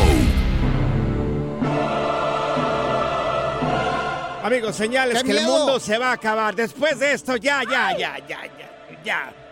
Amigos, 4.43 4.75
señales 4.75 5.23
¡Qué 5.23 5.31
que 5.31 5.37
el 5.37 5.45
mundo 5.45 5.79
se 5.79 5.97
va 5.97 6.09
a 6.09 6.13
acabar. 6.13 6.55
Después 6.55 6.99
de 6.99 7.13
esto, 7.13 7.35
ya, 7.37 7.63
ya, 7.63 7.97
ya, 7.97 8.17
ya, 8.27 8.41
ya, 8.45 9.01
ya. 9.03 9.42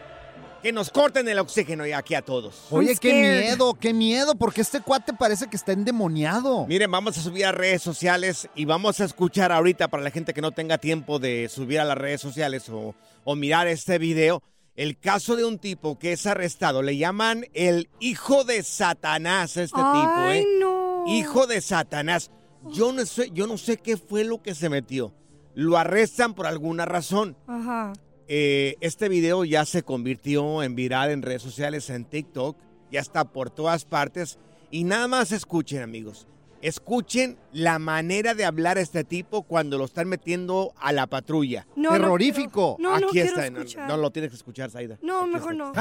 Que 0.62 0.72
nos 0.72 0.92
corten 0.92 1.28
el 1.28 1.40
oxígeno 1.40 1.86
ya 1.88 1.98
aquí 1.98 2.14
a 2.14 2.22
todos. 2.22 2.68
Oye, 2.70 2.96
qué 2.96 3.14
miedo, 3.14 3.74
qué 3.74 3.94
miedo, 3.94 4.36
porque 4.36 4.62
este 4.62 4.82
cuate 4.82 5.14
parece 5.14 5.48
que 5.48 5.56
está 5.56 5.72
endemoniado. 5.72 6.68
Miren, 6.68 6.92
vamos 6.92 7.18
a 7.18 7.22
subir 7.22 7.46
a 7.46 7.52
redes 7.52 7.82
sociales 7.82 8.48
y 8.54 8.66
vamos 8.66 9.00
a 9.00 9.06
escuchar 9.06 9.52
ahorita 9.52 9.88
para 9.88 10.04
la 10.04 10.12
gente 10.12 10.34
que 10.34 10.42
no 10.42 10.52
tenga 10.52 10.78
tiempo 10.78 11.18
de 11.18 11.50
subir 11.50 11.80
a 11.80 11.86
las 11.86 11.98
redes 11.98 12.22
sociales 12.22 12.70
o, 12.70 12.94
o 13.24 13.36
mirar 13.36 13.68
este 13.68 13.98
video, 13.98 14.44
el 14.76 15.00
caso 15.00 15.36
de 15.36 15.46
un 15.46 15.58
tipo 15.58 15.98
que 15.98 16.14
es 16.14 16.28
arrestado. 16.28 16.84
Le 16.84 16.96
llaman 16.96 17.48
el 17.54 17.90
hijo 18.00 18.44
de 18.44 18.62
Satanás 18.62 19.58
a 19.58 19.64
este 19.64 19.78
tipo, 19.78 19.88
Ay, 20.16 20.42
¿eh? 20.42 20.46
no. 20.60 21.06
Hijo 21.08 21.48
de 21.48 21.62
Satanás. 21.62 22.30
Yo 22.72 22.92
no 22.92 23.04
sé, 23.08 23.32
yo 23.34 23.48
no 23.48 23.58
sé 23.58 23.78
qué 23.78 23.98
fue 23.98 24.24
lo 24.24 24.44
que 24.44 24.54
se 24.54 24.70
metió. 24.70 25.12
Lo 25.56 25.78
arrestan 25.78 26.36
por 26.36 26.46
alguna 26.46 26.86
razón. 26.86 27.36
Ajá. 27.48 27.94
Eh, 28.34 28.76
este 28.80 29.10
video 29.10 29.44
ya 29.44 29.66
se 29.66 29.84
convirtió 29.84 30.64
en 30.64 30.74
viral 30.74 31.12
en 31.12 31.22
redes 31.22 31.42
sociales, 31.42 31.90
en 31.90 32.06
TikTok, 32.06 32.56
ya 32.90 33.02
está 33.02 33.26
por 33.26 33.50
todas 33.50 33.84
partes. 33.84 34.40
Y 34.70 34.86
nada 34.86 35.10
más 35.10 35.34
escuchen, 35.34 35.82
amigos. 35.82 36.28
Escuchen 36.62 37.38
la 37.52 37.78
manera 37.78 38.34
de 38.34 38.46
hablar 38.46 38.78
a 38.78 38.82
este 38.82 39.04
tipo 39.04 39.42
cuando 39.42 39.78
lo 39.78 39.84
están 39.84 40.08
metiendo 40.08 40.72
a 40.80 40.94
la 40.94 41.08
patrulla. 41.08 41.68
No, 41.76 41.90
no 41.90 41.98
Terrorífico. 41.98 42.78
quiero- 42.78 42.92
No, 42.94 43.00
no 43.02 43.08
Aquí 43.10 43.20
está. 43.20 43.50
No, 43.50 43.60
escuchar. 43.64 43.90
no 43.90 43.98
lo 43.98 44.12
tienes 44.12 44.32
que 44.32 44.38
escuchar, 44.38 44.70
Zaida. 44.72 44.98
No, 45.02 45.28
mejor 45.28 45.54
no. 45.56 45.74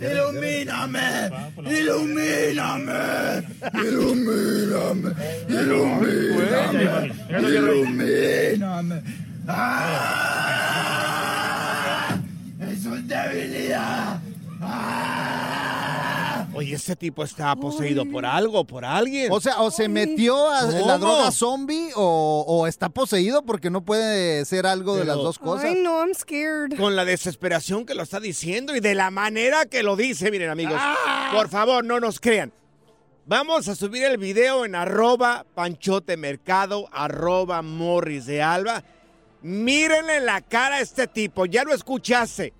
Ilumíname, 0.00 1.30
ilumíname, 1.66 3.00
ilumíname, 3.74 5.10
ilumíname, 5.48 7.12
ilumíname. 7.40 9.02
¡Ah! 9.48 10.38
Es 12.70 12.86
una 12.86 13.00
debilidad. 13.28 14.20
Oye, 16.58 16.74
ese 16.74 16.96
tipo 16.96 17.22
está 17.24 17.54
poseído 17.56 18.04
por 18.04 18.26
algo, 18.26 18.64
por 18.64 18.84
alguien. 18.84 19.30
O 19.32 19.40
sea, 19.40 19.60
o 19.62 19.70
se 19.70 19.88
metió 19.88 20.50
a 20.50 20.66
¿Cómo? 20.66 20.86
la 20.86 20.98
droga 20.98 21.30
zombie 21.30 21.90
o, 21.94 22.44
o 22.46 22.66
está 22.66 22.88
poseído 22.88 23.42
porque 23.42 23.70
no 23.70 23.80
puede 23.82 24.44
ser 24.44 24.66
algo 24.66 24.96
de 24.96 25.04
las 25.04 25.16
dos 25.16 25.38
cosas. 25.38 25.66
Ay, 25.66 25.80
no, 25.82 26.00
I'm 26.00 26.14
scared. 26.14 26.76
Con 26.76 26.96
la 26.96 27.04
desesperación 27.04 27.86
que 27.86 27.94
lo 27.94 28.02
está 28.02 28.20
diciendo 28.20 28.74
y 28.74 28.80
de 28.80 28.94
la 28.94 29.10
manera 29.10 29.66
que 29.66 29.82
lo 29.82 29.96
dice, 29.96 30.30
miren 30.30 30.50
amigos, 30.50 30.74
Ah. 30.78 31.30
por 31.32 31.48
favor 31.48 31.84
no 31.84 32.00
nos 32.00 32.18
crean. 32.20 32.52
Vamos 33.26 33.68
a 33.68 33.74
subir 33.74 34.04
el 34.04 34.16
video 34.16 34.64
en 34.64 34.74
arroba 34.74 35.44
panchote 35.54 36.16
mercado, 36.16 36.88
arroba 36.92 37.60
morris 37.62 38.24
de 38.26 38.42
alba. 38.42 38.82
Mírenle 39.42 40.20
la 40.20 40.40
cara 40.40 40.76
a 40.76 40.80
este 40.80 41.06
tipo, 41.06 41.46
ya 41.46 41.62
lo 41.62 41.72
escuchaste. 41.72 42.52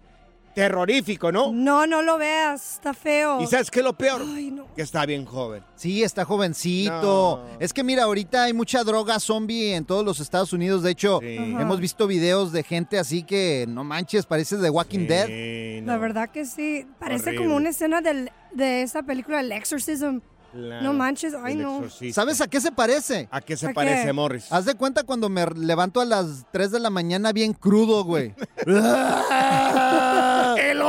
Terrorífico, 0.59 1.31
¿no? 1.31 1.53
No, 1.53 1.87
no 1.87 2.03
lo 2.03 2.19
veas, 2.19 2.75
está 2.75 2.93
feo. 2.93 3.41
¿Y 3.41 3.47
sabes 3.47 3.71
qué 3.71 3.79
es 3.79 3.85
lo 3.85 3.93
peor? 3.97 4.23
Ay, 4.27 4.51
no. 4.51 4.67
Que 4.75 4.83
está 4.83 5.07
bien 5.07 5.25
joven. 5.25 5.63
Sí, 5.77 6.03
está 6.03 6.25
jovencito. 6.25 7.45
Es 7.61 7.73
que 7.73 7.85
mira, 7.85 8.03
ahorita 8.03 8.43
hay 8.43 8.53
mucha 8.53 8.83
droga 8.83 9.21
zombie 9.21 9.75
en 9.75 9.85
todos 9.85 10.05
los 10.05 10.19
Estados 10.19 10.53
Unidos. 10.53 10.83
De 10.83 10.91
hecho, 10.91 11.19
Ajá. 11.19 11.27
hemos 11.63 11.79
visto 11.79 12.09
videos 12.09 12.51
de 12.51 12.65
gente 12.65 12.99
así 12.99 13.23
que 13.23 13.67
no 13.69 13.85
manches, 13.85 14.27
parece 14.27 14.57
de 14.57 14.69
Walking 14.69 15.07
Dead. 15.07 15.85
La 15.87 15.97
verdad 15.97 16.29
que 16.29 16.45
sí. 16.45 16.85
Parece 16.99 17.29
Horrible. 17.31 17.45
como 17.45 17.57
una 17.57 17.69
escena 17.71 18.01
del, 18.01 18.33
de 18.53 18.83
esa 18.83 19.05
película, 19.05 19.39
El 19.41 19.53
Exorcism. 19.53 20.19
No 20.55 20.95
manches, 20.95 21.35
ay 21.35 21.57
no. 21.57 21.77
exorcista. 21.77 22.23
¿Sabes 22.23 22.41
a 22.41 22.49
qué 22.49 22.59
se 22.61 22.73
parece? 22.73 23.29
¿A 23.31 23.43
qué 23.43 23.55
se 23.55 23.69
¿A 23.69 23.73
parece, 23.75 24.07
qué? 24.07 24.13
Morris? 24.15 24.51
Haz 24.51 24.65
de 24.65 24.75
cuenta 24.75 25.03
cuando 25.03 25.29
me 25.29 25.45
levanto 25.47 26.01
a 26.01 26.07
las 26.07 26.47
3 26.53 26.71
de 26.71 26.81
la 26.81 26.89
mañana 26.89 27.33
bien 27.33 27.53
crudo, 27.53 28.03
güey. 28.03 28.35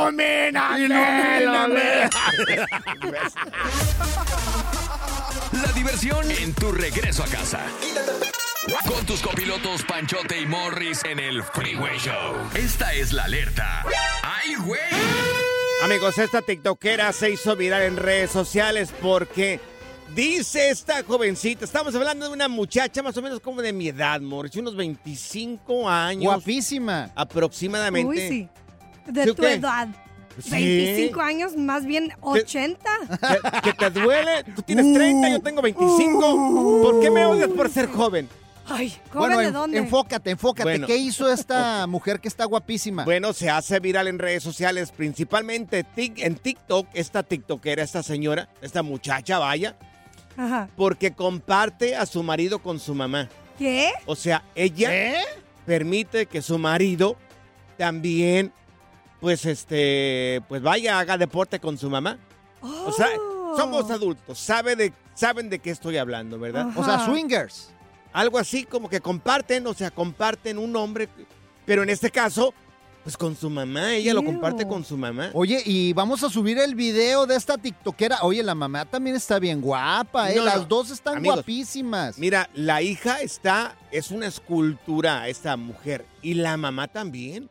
Ilumíname, 0.08 0.84
ilumíname. 1.40 2.10
La 5.52 5.72
diversión 5.74 6.30
en 6.30 6.54
tu 6.54 6.72
regreso 6.72 7.22
a 7.22 7.26
casa. 7.26 7.60
Con 8.86 9.04
tus 9.06 9.20
copilotos 9.20 9.82
Panchote 9.84 10.40
y 10.40 10.46
Morris 10.46 11.02
en 11.04 11.18
el 11.18 11.42
Freeway 11.42 11.98
Show. 11.98 12.36
Esta 12.54 12.92
es 12.94 13.12
la 13.12 13.24
alerta. 13.24 13.84
¡Ay, 14.22 14.54
güey! 14.64 14.80
Amigos, 15.82 16.18
esta 16.18 16.42
tiktokera 16.42 17.12
se 17.12 17.30
hizo 17.30 17.56
viral 17.56 17.82
en 17.82 17.96
redes 17.96 18.30
sociales 18.30 18.92
porque 19.00 19.60
dice 20.14 20.70
esta 20.70 21.02
jovencita, 21.02 21.64
estamos 21.64 21.94
hablando 21.94 22.26
de 22.26 22.32
una 22.32 22.48
muchacha 22.48 23.02
más 23.02 23.16
o 23.16 23.22
menos 23.22 23.40
como 23.40 23.62
de 23.62 23.72
mi 23.72 23.88
edad, 23.88 24.20
Morris, 24.20 24.56
unos 24.56 24.76
25 24.76 25.88
años. 25.88 26.24
Guapísima. 26.24 27.10
Aproximadamente. 27.14 28.08
Uy, 28.08 28.18
sí. 28.28 28.48
De 29.10 29.24
¿Sí 29.24 29.30
o 29.30 29.34
tu 29.34 29.42
qué? 29.42 29.52
edad. 29.54 29.88
Sí. 30.42 30.50
25 30.52 31.20
años, 31.20 31.56
más 31.56 31.84
bien 31.84 32.12
80. 32.20 32.78
¿Que, 33.62 33.72
que 33.72 33.90
te 33.90 33.90
duele? 34.00 34.44
Tú 34.54 34.62
tienes 34.62 34.92
30, 34.94 35.28
yo 35.30 35.40
tengo 35.40 35.60
25. 35.60 36.82
¿Por 36.82 37.00
qué 37.00 37.10
me 37.10 37.26
odias 37.26 37.48
por 37.50 37.68
ser 37.68 37.88
joven? 37.88 38.28
Ay, 38.66 38.90
¿joven 39.12 39.18
Bueno, 39.18 39.38
de 39.40 39.46
en- 39.46 39.52
dónde? 39.52 39.78
enfócate, 39.78 40.30
enfócate. 40.30 40.62
Bueno. 40.62 40.86
¿Qué 40.86 40.96
hizo 40.96 41.30
esta 41.30 41.86
mujer 41.88 42.20
que 42.20 42.28
está 42.28 42.44
guapísima? 42.44 43.04
Bueno, 43.04 43.32
se 43.32 43.50
hace 43.50 43.80
viral 43.80 44.06
en 44.06 44.18
redes 44.20 44.42
sociales, 44.44 44.92
principalmente 44.96 45.84
tic- 45.84 46.22
en 46.22 46.36
TikTok, 46.36 46.86
esta 46.94 47.24
tiktokera, 47.24 47.82
esta 47.82 48.02
señora, 48.04 48.48
esta 48.62 48.82
muchacha, 48.84 49.40
vaya, 49.40 49.76
Ajá. 50.36 50.68
porque 50.76 51.10
comparte 51.12 51.96
a 51.96 52.06
su 52.06 52.22
marido 52.22 52.60
con 52.60 52.78
su 52.78 52.94
mamá. 52.94 53.28
¿Qué? 53.58 53.90
O 54.06 54.14
sea, 54.14 54.44
ella 54.54 54.90
permite 55.66 56.26
que 56.26 56.40
su 56.40 56.56
marido 56.56 57.16
también, 57.76 58.52
pues, 59.20 59.44
este, 59.46 60.42
pues 60.48 60.62
vaya, 60.62 60.98
haga 60.98 61.18
deporte 61.18 61.60
con 61.60 61.76
su 61.78 61.88
mamá. 61.90 62.18
O 62.62 62.92
sea, 62.92 63.08
Oh. 63.52 63.56
somos 63.56 63.90
adultos, 63.90 64.38
sabe 64.38 64.76
de, 64.76 64.92
saben 65.14 65.50
de 65.50 65.58
qué 65.58 65.70
estoy 65.70 65.96
hablando, 65.96 66.38
¿verdad? 66.38 66.68
O 66.76 66.84
sea, 66.84 67.04
swingers. 67.04 67.70
Algo 68.12 68.38
así 68.38 68.64
como 68.64 68.88
que 68.88 69.00
comparten, 69.00 69.66
o 69.66 69.74
sea, 69.74 69.90
comparten 69.90 70.56
un 70.58 70.74
hombre, 70.76 71.08
pero 71.66 71.82
en 71.82 71.90
este 71.90 72.10
caso, 72.10 72.54
pues 73.02 73.16
con 73.16 73.34
su 73.34 73.48
mamá, 73.50 73.94
ella 73.94 74.14
lo 74.14 74.22
comparte 74.24 74.68
con 74.68 74.84
su 74.84 74.96
mamá. 74.96 75.30
Oye, 75.32 75.62
y 75.64 75.92
vamos 75.94 76.22
a 76.22 76.28
subir 76.30 76.58
el 76.58 76.74
video 76.74 77.26
de 77.26 77.34
esta 77.36 77.56
tiktokera. 77.58 78.18
Oye, 78.22 78.42
la 78.42 78.54
mamá 78.54 78.84
también 78.84 79.16
está 79.16 79.38
bien 79.38 79.60
guapa, 79.60 80.30
¿eh? 80.30 80.36
No, 80.36 80.42
no. 80.44 80.46
Las 80.46 80.68
dos 80.68 80.90
están 80.90 81.16
Amigos, 81.16 81.36
guapísimas. 81.36 82.18
Mira, 82.18 82.50
la 82.54 82.82
hija 82.82 83.20
está, 83.20 83.76
es 83.90 84.10
una 84.10 84.26
escultura, 84.26 85.26
esta 85.28 85.56
mujer, 85.56 86.04
y 86.22 86.34
la 86.34 86.56
mamá 86.56 86.86
también. 86.88 87.48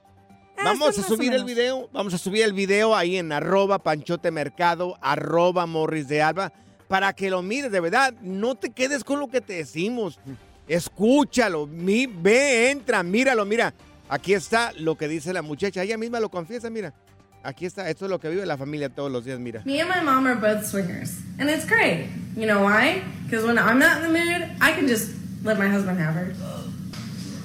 Vamos 0.64 0.98
a 1.00 1.04
subir 1.04 1.34
el 1.34 1.46
video, 1.46 1.90
vamos 1.94 2.14
a 2.14 2.18
subir 2.18 2.44
el 2.44 2.54
video 2.54 2.96
ahí 2.96 3.18
en 3.18 3.32
arroba 3.32 3.80
panchote 3.80 4.30
mercado, 4.30 4.98
arroba 5.02 5.66
morris 5.66 6.08
de 6.08 6.22
alba, 6.22 6.52
para 6.88 7.14
que 7.14 7.30
lo 7.30 7.42
mires, 7.42 7.72
de 7.72 7.80
verdad, 7.80 8.14
no 8.22 8.56
te 8.56 8.72
quedes 8.72 9.04
con 9.04 9.20
lo 9.20 9.30
que 9.30 9.42
te 9.42 9.54
decimos. 9.54 10.20
Escúchalo, 10.68 11.66
mi, 11.66 12.08
ve, 12.08 12.72
entra, 12.72 13.04
míralo, 13.04 13.46
mira. 13.46 13.74
Aquí 14.10 14.34
está 14.34 14.74
lo 14.78 14.98
que 14.98 15.08
dice 15.08 15.32
la 15.34 15.42
muchacha, 15.42 15.84
ella 15.84 15.98
misma 15.98 16.20
lo 16.20 16.30
confiesa, 16.30 16.70
mira. 16.70 16.94
Aquí 17.42 17.66
está, 17.66 17.90
esto 17.90 18.06
es 18.06 18.12
lo 18.12 18.20
que 18.20 18.28
vive 18.30 18.46
la 18.46 18.58
familia 18.58 18.90
todos 18.90 19.12
los 19.12 19.24
días, 19.24 19.40
mira. 19.40 19.62
Me 19.66 19.80
and 19.80 19.90
my 19.90 20.02
mom 20.02 20.28
are 20.28 20.36
both 20.36 20.66
swingers, 20.66 21.20
and 21.40 21.50
it's 21.50 21.66
great. 21.66 22.10
You 22.36 22.46
know 22.46 22.64
why? 22.64 23.02
Because 23.24 23.46
when 23.46 23.58
I'm 23.58 23.80
not 23.80 24.04
in 24.04 24.12
the 24.12 24.20
mood, 24.20 24.50
I 24.60 24.74
can 24.74 24.88
just 24.88 25.12
let 25.44 25.58
my 25.58 25.70
husband 25.70 26.00
have 26.00 26.16
her. 26.16 26.34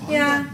Yeah, 0.08 0.46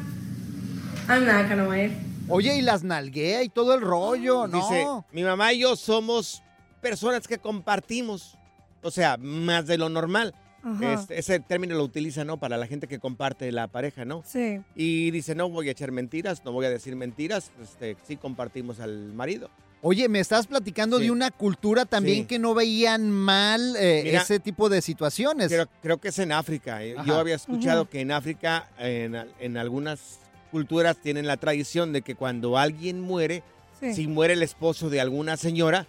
I'm 1.08 1.24
that 1.24 1.48
kind 1.48 1.60
of 1.60 1.68
wife. 1.68 1.92
Oye, 2.30 2.56
y 2.56 2.62
las 2.62 2.82
nalguea 2.84 3.42
y 3.42 3.48
todo 3.48 3.74
el 3.74 3.80
rollo, 3.80 4.46
¿no? 4.48 4.56
Dice, 4.56 4.86
mi 5.12 5.22
mamá 5.22 5.52
y 5.52 5.60
yo 5.60 5.76
somos 5.76 6.42
personas 6.80 7.26
que 7.28 7.38
compartimos, 7.38 8.36
o 8.82 8.90
sea, 8.90 9.16
más 9.18 9.66
de 9.66 9.78
lo 9.78 9.88
normal. 9.88 10.34
Este, 10.82 11.18
ese 11.18 11.40
término 11.40 11.74
lo 11.74 11.82
utiliza, 11.84 12.22
¿no? 12.22 12.36
Para 12.38 12.58
la 12.58 12.66
gente 12.66 12.86
que 12.86 12.98
comparte 12.98 13.50
la 13.50 13.66
pareja, 13.68 14.04
¿no? 14.04 14.22
Sí. 14.26 14.60
Y 14.74 15.10
dice, 15.10 15.34
no 15.34 15.48
voy 15.48 15.68
a 15.68 15.72
echar 15.72 15.90
mentiras, 15.90 16.44
no 16.44 16.52
voy 16.52 16.66
a 16.66 16.70
decir 16.70 16.94
mentiras, 16.96 17.50
este, 17.62 17.96
sí 18.06 18.16
compartimos 18.18 18.78
al 18.78 19.14
marido. 19.14 19.48
Oye, 19.80 20.06
me 20.10 20.20
estás 20.20 20.46
platicando 20.46 20.98
Sí. 20.98 21.04
de 21.04 21.10
una 21.12 21.30
cultura 21.30 21.86
también 21.86 22.18
Sí. 22.18 22.24
que 22.26 22.38
no 22.38 22.52
veían 22.52 23.10
mal 23.10 23.74
eh, 23.78 24.02
Mira, 24.04 24.20
ese 24.20 24.38
tipo 24.38 24.68
de 24.68 24.82
situaciones. 24.82 25.48
Creo, 25.48 25.66
creo 25.80 25.96
que 25.96 26.08
es 26.08 26.18
en 26.18 26.30
África. 26.32 26.84
eh. 26.84 26.94
Ajá. 26.94 27.06
Yo 27.06 27.16
había 27.16 27.36
escuchado 27.36 27.88
que 27.88 28.02
en 28.02 28.12
África, 28.12 28.68
en, 28.78 29.16
en 29.38 29.56
algunas 29.56 30.18
culturas, 30.50 30.96
tienen 30.98 31.26
la 31.26 31.36
tradición 31.36 31.92
de 31.92 32.02
que 32.02 32.14
cuando 32.14 32.58
alguien 32.58 33.00
muere, 33.00 33.42
Sí. 33.80 33.94
si 33.94 34.06
muere 34.06 34.34
el 34.34 34.42
esposo 34.42 34.90
de 34.90 35.00
alguna 35.00 35.36
señora, 35.38 35.86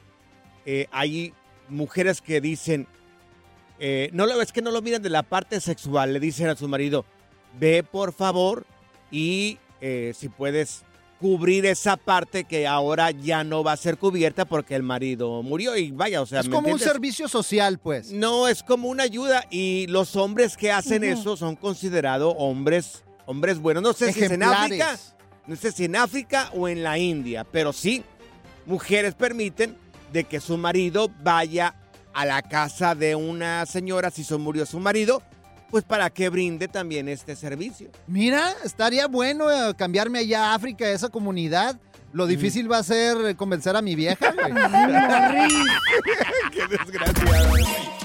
eh, 0.65 0.87
hay 0.91 1.33
mujeres 1.67 2.21
que 2.21 2.39
dicen, 2.39 2.87
eh, 3.79 4.09
no 4.13 4.25
lo 4.25 4.41
es 4.41 4.51
que 4.51 4.61
no 4.61 4.71
lo 4.71 4.81
miran 4.81 5.01
de 5.01 5.09
la 5.09 5.23
parte 5.23 5.59
sexual, 5.59 6.13
le 6.13 6.19
dicen 6.19 6.47
a 6.47 6.55
su 6.55 6.67
marido, 6.67 7.03
ve 7.59 7.83
por 7.83 8.13
favor 8.13 8.65
y 9.11 9.57
eh, 9.81 10.13
si 10.15 10.29
puedes 10.29 10.83
cubrir 11.19 11.65
esa 11.65 11.97
parte 11.97 12.45
que 12.45 12.65
ahora 12.65 13.11
ya 13.11 13.43
no 13.43 13.63
va 13.63 13.73
a 13.73 13.77
ser 13.77 13.97
cubierta 13.97 14.45
porque 14.45 14.73
el 14.75 14.83
marido 14.83 15.43
murió 15.43 15.75
y 15.77 15.91
vaya, 15.91 16.21
o 16.21 16.25
sea, 16.25 16.39
es 16.39 16.47
¿me 16.47 16.55
como 16.55 16.69
un 16.69 16.79
servicio 16.79 17.27
social, 17.27 17.77
pues. 17.77 18.11
No, 18.11 18.47
es 18.47 18.63
como 18.63 18.87
una 18.89 19.03
ayuda 19.03 19.45
y 19.51 19.85
los 19.87 20.15
hombres 20.15 20.57
que 20.57 20.71
hacen 20.71 21.03
eso 21.03 21.37
son 21.37 21.55
considerados 21.55 22.33
hombres, 22.37 23.03
hombres 23.25 23.59
buenos. 23.59 23.83
No 23.83 23.93
sé 23.93 24.11
si 24.13 24.23
es 24.23 24.31
en. 24.31 24.43
África, 24.43 24.97
no 25.47 25.55
sé 25.55 25.71
si 25.71 25.85
en 25.85 25.95
África 25.95 26.49
o 26.53 26.67
en 26.67 26.83
la 26.83 26.97
India, 26.97 27.43
pero 27.43 27.73
sí, 27.73 28.03
mujeres 28.65 29.15
permiten 29.15 29.75
de 30.11 30.23
que 30.23 30.39
su 30.39 30.57
marido 30.57 31.09
vaya 31.23 31.75
a 32.13 32.25
la 32.25 32.41
casa 32.41 32.95
de 32.95 33.15
una 33.15 33.65
señora 33.65 34.11
si 34.11 34.23
se 34.23 34.37
murió 34.37 34.65
su 34.65 34.79
marido, 34.79 35.23
pues 35.69 35.83
para 35.83 36.09
que 36.09 36.29
brinde 36.29 36.67
también 36.67 37.07
este 37.07 37.35
servicio. 37.35 37.89
Mira, 38.07 38.53
estaría 38.63 39.07
bueno 39.07 39.49
eh, 39.49 39.73
cambiarme 39.75 40.19
allá 40.19 40.51
a 40.51 40.55
África, 40.55 40.85
a 40.85 40.91
esa 40.91 41.09
comunidad. 41.09 41.79
Lo 42.13 42.27
difícil 42.27 42.69
va 42.69 42.79
a 42.79 42.83
ser 42.83 43.37
convencer 43.37 43.75
a 43.75 43.81
mi 43.81 43.95
vieja, 43.95 44.33
güey. 44.33 44.53
Qué 46.51 46.67
desgraciado. 46.67 48.00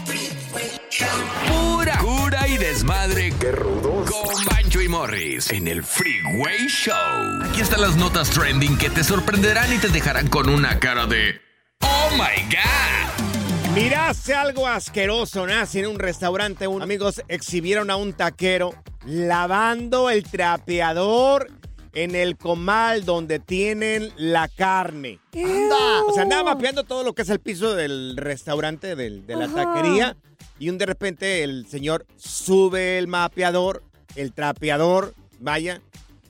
Pura 1.49 1.99
cura 1.99 2.49
y 2.49 2.57
desmadre. 2.57 3.33
¡Qué 3.39 3.53
rudos! 3.53 4.11
Con 4.11 4.45
Bancho 4.47 4.81
y 4.81 4.89
Morris 4.89 5.51
en 5.51 5.69
el 5.69 5.83
Freeway 5.85 6.67
Show. 6.69 7.43
Aquí 7.51 7.61
están 7.61 7.83
las 7.83 7.97
notas 7.97 8.31
trending 8.31 8.79
que 8.79 8.89
te 8.91 9.05
sorprenderán 9.05 9.73
y 9.75 9.79
te 9.79 9.89
dejarán 9.89 10.29
con 10.29 10.49
una 10.49 10.79
cara 10.79 11.07
de. 11.07 11.41
¡Oh 11.83 12.09
my 12.13 12.43
God! 12.55 13.75
Miraste 13.75 14.33
algo 14.35 14.67
asqueroso, 14.67 15.47
nace 15.47 15.81
en 15.81 15.89
un 15.89 15.99
restaurante. 15.99 16.67
Un, 16.67 16.81
amigos 16.83 17.21
exhibieron 17.29 17.91
a 17.91 17.97
un 17.97 18.15
taquero 18.15 18.73
lavando 19.05 20.09
el 20.09 20.23
trapeador 20.25 21.49
en 21.93 22.15
el 22.15 22.37
comal 22.39 23.05
donde 23.05 23.39
tienen 23.41 24.11
la 24.17 24.49
carne. 24.49 25.19
Anda. 25.35 26.03
O 26.07 26.13
sea, 26.15 26.23
andaba 26.23 26.55
mapeando 26.55 26.85
todo 26.85 27.05
lo 27.05 27.15
que 27.15 27.23
es 27.23 27.29
el 27.31 27.41
piso 27.41 27.75
del 27.75 28.17
restaurante, 28.17 28.97
del- 28.97 29.27
de 29.27 29.37
la 29.37 29.45
Ajá. 29.47 29.55
taquería. 29.75 30.17
Y 30.59 30.69
un 30.71 30.79
de 30.79 30.87
repente 30.87 31.43
el 31.45 31.67
señor 31.67 32.07
sube 32.17 32.99
el 32.99 33.07
mapeador, 33.09 33.83
el 34.15 34.33
trapeador, 34.33 35.15
vaya, 35.41 35.81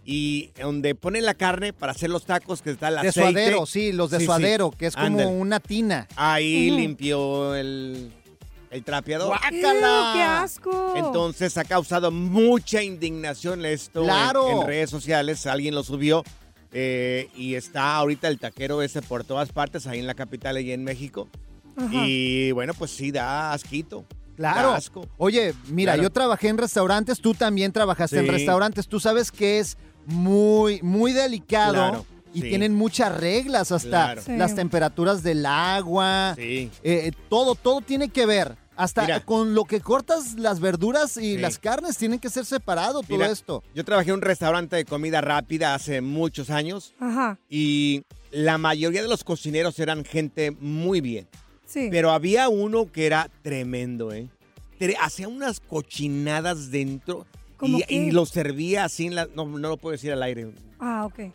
y 0.05 0.51
donde 0.61 0.95
pone 0.95 1.21
la 1.21 1.35
carne 1.35 1.73
para 1.73 1.93
hacer 1.93 2.11
los 2.11 2.25
tacos, 2.27 2.63
que 2.63 2.71
está 2.71 2.89
el 2.89 2.95
De 2.95 3.09
aceite. 3.09 3.21
suadero, 3.31 3.67
sí, 3.67 3.93
los 3.93 4.11
de 4.11 4.19
Sí, 4.19 4.23
sí. 4.23 4.27
suadero, 4.27 4.71
que 4.71 4.87
es 4.87 4.97
como 4.97 5.29
una 5.31 5.61
tina. 5.61 6.07
Ahí 6.17 6.71
limpió 6.71 7.55
el, 7.55 8.13
el 8.71 8.85
trapeador. 8.85 9.29
¡Guácala! 9.29 10.13
¡Qué 10.15 10.23
asco! 10.23 10.95
Entonces 10.97 11.57
ha 11.57 11.65
causado 11.65 12.11
mucha 12.11 12.83
indignación 12.83 13.65
esto 13.65 14.01
en- 14.01 14.07
¡Claro! 14.07 14.51
en, 14.63 14.67
redes 14.67 14.91
sociales. 14.91 15.47
Alguien 15.47 15.75
lo 15.75 15.83
subió 15.83 16.23
eh, 16.73 17.29
y 17.37 17.55
está 17.55 17.97
ahorita 17.97 18.29
el 18.29 18.39
taquero 18.39 18.83
ese 18.83 19.03
por 19.03 19.25
todas 19.25 19.51
partes, 19.53 19.87
ahí 19.87 19.99
en 20.01 20.07
la 20.07 20.15
capital 20.15 20.61
y 20.61 20.71
en 20.73 20.85
México. 20.85 21.29
Ajá. 21.77 21.91
Y 22.07 22.53
bueno, 22.53 22.73
pues 22.75 22.91
sí, 22.91 23.11
da 23.11 23.53
asquito. 23.53 24.05
Claro. 24.37 24.71
Da 24.71 24.77
asco. 24.77 25.07
Oye, 25.17 25.55
mira, 25.69 25.93
Claro. 25.93 26.03
yo 26.05 26.11
trabajé 26.11 26.49
en 26.49 26.59
restaurantes, 26.59 27.21
tú 27.21 27.33
también 27.35 27.73
trabajaste 27.73 28.19
en 28.19 28.29
restaurantes. 28.29 28.87
Tú 28.89 29.01
sabes 29.01 29.31
que 29.33 29.59
es 29.59 29.77
muy, 30.05 30.81
muy 30.83 31.13
delicado 31.13 31.73
Claro, 31.73 32.07
y 32.35 32.43
sí. 32.43 32.49
tienen 32.51 32.75
muchas 32.75 33.17
reglas, 33.17 33.73
hasta 33.73 33.89
Claro. 33.89 34.23
Sí. 34.23 34.37
las 34.37 34.55
temperaturas 34.55 35.23
del 35.23 35.45
agua. 35.47 36.35
Sí. 36.37 36.71
eh, 36.83 37.13
todo, 37.29 37.55
todo 37.55 37.81
tiene 37.81 38.09
que 38.11 38.27
ver. 38.27 38.57
Hasta 38.79 39.03
Mira. 39.03 39.21
con 39.21 39.55
lo 39.55 39.65
que 39.65 39.81
cortas 39.81 40.35
las 40.35 40.61
verduras 40.61 41.17
y 41.17 41.37
Sí. 41.37 41.39
las 41.39 41.59
carnes 41.59 41.97
tienen 41.97 42.19
que 42.19 42.29
ser 42.29 42.45
separado 42.45 43.01
todo 43.01 43.17
Mira, 43.17 43.31
esto. 43.31 43.63
Yo 43.75 43.87
trabajé 43.87 44.11
en 44.11 44.17
un 44.17 44.21
restaurante 44.23 44.77
de 44.77 44.85
comida 44.85 45.23
rápida 45.23 45.75
hace 45.75 46.03
muchos 46.03 46.51
años 46.51 46.93
Ajá. 47.01 47.39
y 47.49 48.05
la 48.33 48.59
mayoría 48.59 49.01
de 49.01 49.09
los 49.09 49.25
cocineros 49.25 49.79
eran 49.79 50.05
gente 50.05 50.51
muy 50.61 51.01
bien. 51.01 51.27
Sí. 51.67 51.89
Pero 51.91 52.11
había 52.11 52.49
uno 52.49 52.91
que 52.91 53.07
era 53.07 53.31
tremendo, 53.43 54.13
¿eh? 54.13 54.29
Hacía 55.01 55.29
unas 55.29 55.61
cochinadas 55.61 56.71
dentro 56.71 57.27
¿Cómo 57.57 57.79
y, 57.79 57.83
qué? 57.83 57.95
y 57.95 58.11
lo 58.11 58.27
servía 58.27 58.85
así 58.85 59.07
en 59.07 59.15
la... 59.15 59.29
No, 59.35 59.47
no 59.47 59.69
lo 59.69 59.77
puedo 59.77 59.93
decir 59.93 60.13
al 60.13 60.23
aire. 60.23 60.53
Ah, 60.79 61.07
ok. 61.07 61.33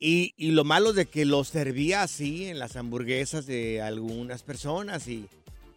Y, 0.00 0.34
y 0.36 0.50
lo 0.50 0.64
malo 0.64 0.92
de 0.92 1.06
que 1.06 1.24
lo 1.24 1.44
servía 1.44 2.02
así 2.02 2.46
en 2.46 2.58
las 2.58 2.76
hamburguesas 2.76 3.46
de 3.46 3.80
algunas 3.80 4.42
personas 4.42 5.08
y... 5.08 5.26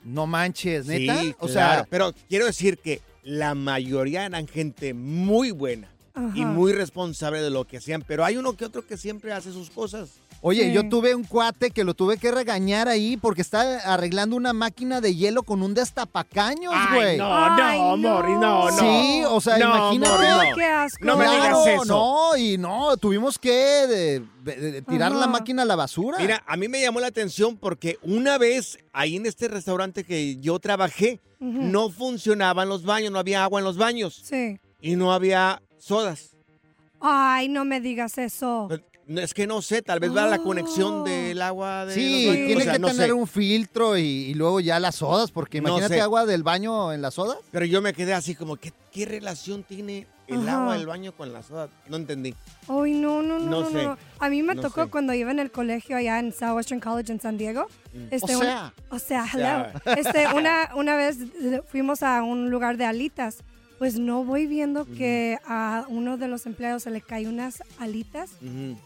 No 0.04 0.26
manches, 0.26 0.86
¿neta? 0.86 1.21
Sí, 1.21 1.36
o 1.39 1.47
claro, 1.47 1.54
sea, 1.54 1.88
pero 1.89 2.13
quiero 2.30 2.45
decir 2.45 2.78
que 2.78 3.02
la 3.23 3.56
mayoría 3.56 4.26
eran 4.26 4.47
gente 4.47 4.93
muy 4.93 5.52
buena 5.52 5.89
y 6.36 6.46
muy 6.46 6.72
responsable 6.74 7.42
de 7.42 7.50
lo 7.50 7.66
que 7.66 7.78
hacían, 7.78 8.02
pero 8.06 8.24
hay 8.26 8.38
uno 8.38 8.54
que 8.58 8.66
otro 8.66 8.86
que 8.86 8.98
siempre 8.98 9.34
hace 9.34 9.52
sus 9.52 9.70
cosas. 9.70 10.10
Oye, 10.42 10.66
Sí. 10.66 10.74
yo 10.74 10.88
tuve 10.88 11.16
un 11.16 11.24
cuate 11.24 11.72
que 11.72 11.84
lo 11.84 11.96
tuve 11.96 12.18
que 12.18 12.30
regañar 12.32 12.88
ahí 12.88 13.18
porque 13.18 13.42
está 13.42 13.80
arreglando 13.92 14.36
una 14.36 14.54
máquina 14.54 15.02
de 15.02 15.16
hielo 15.16 15.42
con 15.42 15.64
un 15.64 15.74
destapacaños, 15.74 16.74
güey. 16.94 17.18
no, 17.18 17.28
Ay, 17.34 17.80
no, 17.80 17.98
no. 17.98 18.16
Mori, 18.16 18.34
no, 18.34 18.70
no. 18.72 18.78
Sí, 18.78 19.24
o 19.28 19.42
sea, 19.42 19.58
No, 19.58 19.66
imagínate. 19.96 20.12
Mori, 20.16 20.28
Ay, 20.28 20.50
qué 20.56 20.64
asco. 20.66 21.06
No 21.06 21.18
me 21.18 21.26
Claro, 21.26 21.64
digas 21.64 21.82
eso. 21.82 21.86
No, 21.86 22.38
y 22.38 22.58
no, 22.60 22.98
tuvimos 22.98 23.40
que 23.40 23.52
de- 23.52 24.24
de- 24.44 24.72
de 24.74 24.82
tirar 24.84 25.12
Ajá. 25.12 25.22
la 25.22 25.28
máquina 25.28 25.64
a 25.64 25.66
la 25.66 25.76
basura. 25.76 26.18
Mira, 26.20 26.44
a 26.46 26.56
mí 26.56 26.68
me 26.68 26.82
llamó 26.82 27.00
la 27.00 27.08
atención 27.08 27.58
porque 27.58 27.98
una 28.04 28.38
vez 28.38 28.78
ahí 28.94 29.16
en 29.16 29.26
este 29.26 29.48
restaurante 29.48 30.04
que 30.04 30.38
yo 30.40 30.60
trabajé, 30.60 31.20
Ujú. 31.40 31.52
no 31.64 31.90
funcionaban 31.90 32.70
los 32.70 32.84
baños, 32.84 33.12
no 33.12 33.18
había 33.20 33.44
agua 33.44 33.60
en 33.60 33.66
los 33.66 33.78
baños 33.78 34.22
Sí. 34.24 34.60
y 34.82 34.96
no 34.96 35.12
había 35.14 35.62
sodas. 35.80 36.36
Ay, 37.00 37.48
no 37.50 37.63
me 37.66 37.80
digas 37.82 38.18
eso. 38.18 38.70
Es 39.08 39.34
que 39.34 39.48
no 39.48 39.62
sé, 39.62 39.82
tal 39.82 40.02
vez 40.02 40.13
va 40.13 40.26
la 40.28 40.36
Oh. 40.38 40.44
conexión 40.44 41.06
del 41.06 41.42
agua 41.42 41.86
de 41.86 41.94
sí, 41.94 42.26
los 42.26 42.36
tiene 42.36 42.56
O 42.58 42.60
sea, 42.63 42.74
que 42.74 42.80
no 42.80 42.88
tener 42.90 43.06
sé. 43.08 43.13
un 43.13 43.26
filtro 43.28 43.98
y, 43.98 44.02
y 44.02 44.34
luego 44.34 44.60
ya 44.60 44.80
las 44.82 44.96
sodas, 44.96 45.32
porque 45.32 45.62
No 45.62 45.70
imagínate 45.70 45.94
sé. 45.96 46.02
agua 46.02 46.26
del 46.26 46.44
baño 46.44 46.92
en 46.92 47.02
las 47.02 47.13
sodas. 47.13 47.38
Pero 47.52 47.66
yo 47.66 47.82
me 47.82 47.94
quedé 47.94 48.13
así 48.13 48.36
como, 48.36 48.58
¿qué, 48.58 48.74
qué 48.92 49.06
relación 49.06 49.63
tiene 49.63 50.08
el 50.28 50.46
Ajá. 50.50 50.62
agua 50.62 50.74
del 50.78 50.88
baño 50.88 51.13
con 51.13 51.32
la 51.32 51.42
soda? 51.42 51.70
No 51.88 51.96
entendí. 51.96 52.36
Ay, 52.68 52.92
no, 52.96 53.22
no, 53.22 53.40
no, 53.40 53.46
No 53.46 53.62
no, 53.62 53.70
sé. 53.70 53.84
no. 53.86 53.98
A 54.20 54.28
mí 54.30 54.44
me 54.44 54.56
No 54.56 54.62
tocó 54.63 54.84
sé. 54.86 54.90
cuando 54.90 55.13
iba 55.13 55.32
en 55.32 55.40
el 55.40 55.52
colegio 55.52 55.96
allá 55.96 56.20
en 56.20 56.34
Southwestern 56.34 56.82
College 56.82 57.13
en 57.13 57.22
San 57.22 57.38
Diego. 57.38 57.68
Este, 58.12 58.36
O 58.36 58.40
sea. 58.40 58.74
o 58.90 59.00
sea, 59.00 59.24
O 59.24 59.28
sea. 59.38 59.72
hello. 59.86 59.96
Este, 60.02 60.28
una, 60.36 60.72
una 60.76 60.98
vez 60.98 61.18
fuimos 61.72 62.04
a 62.04 62.24
un 62.24 62.50
lugar 62.50 62.76
de 62.76 62.84
alitas. 62.84 63.38
Pues 63.78 64.00
no 64.00 64.24
voy 64.24 64.48
viendo 64.48 64.86
que 64.86 65.38
a 65.46 65.86
uno 65.88 66.18
de 66.18 66.28
los 66.28 66.46
empleados 66.48 66.84
se 66.84 66.90
le 66.92 67.02
cae 67.02 67.28
unas 67.28 67.62
alitas. 67.78 68.32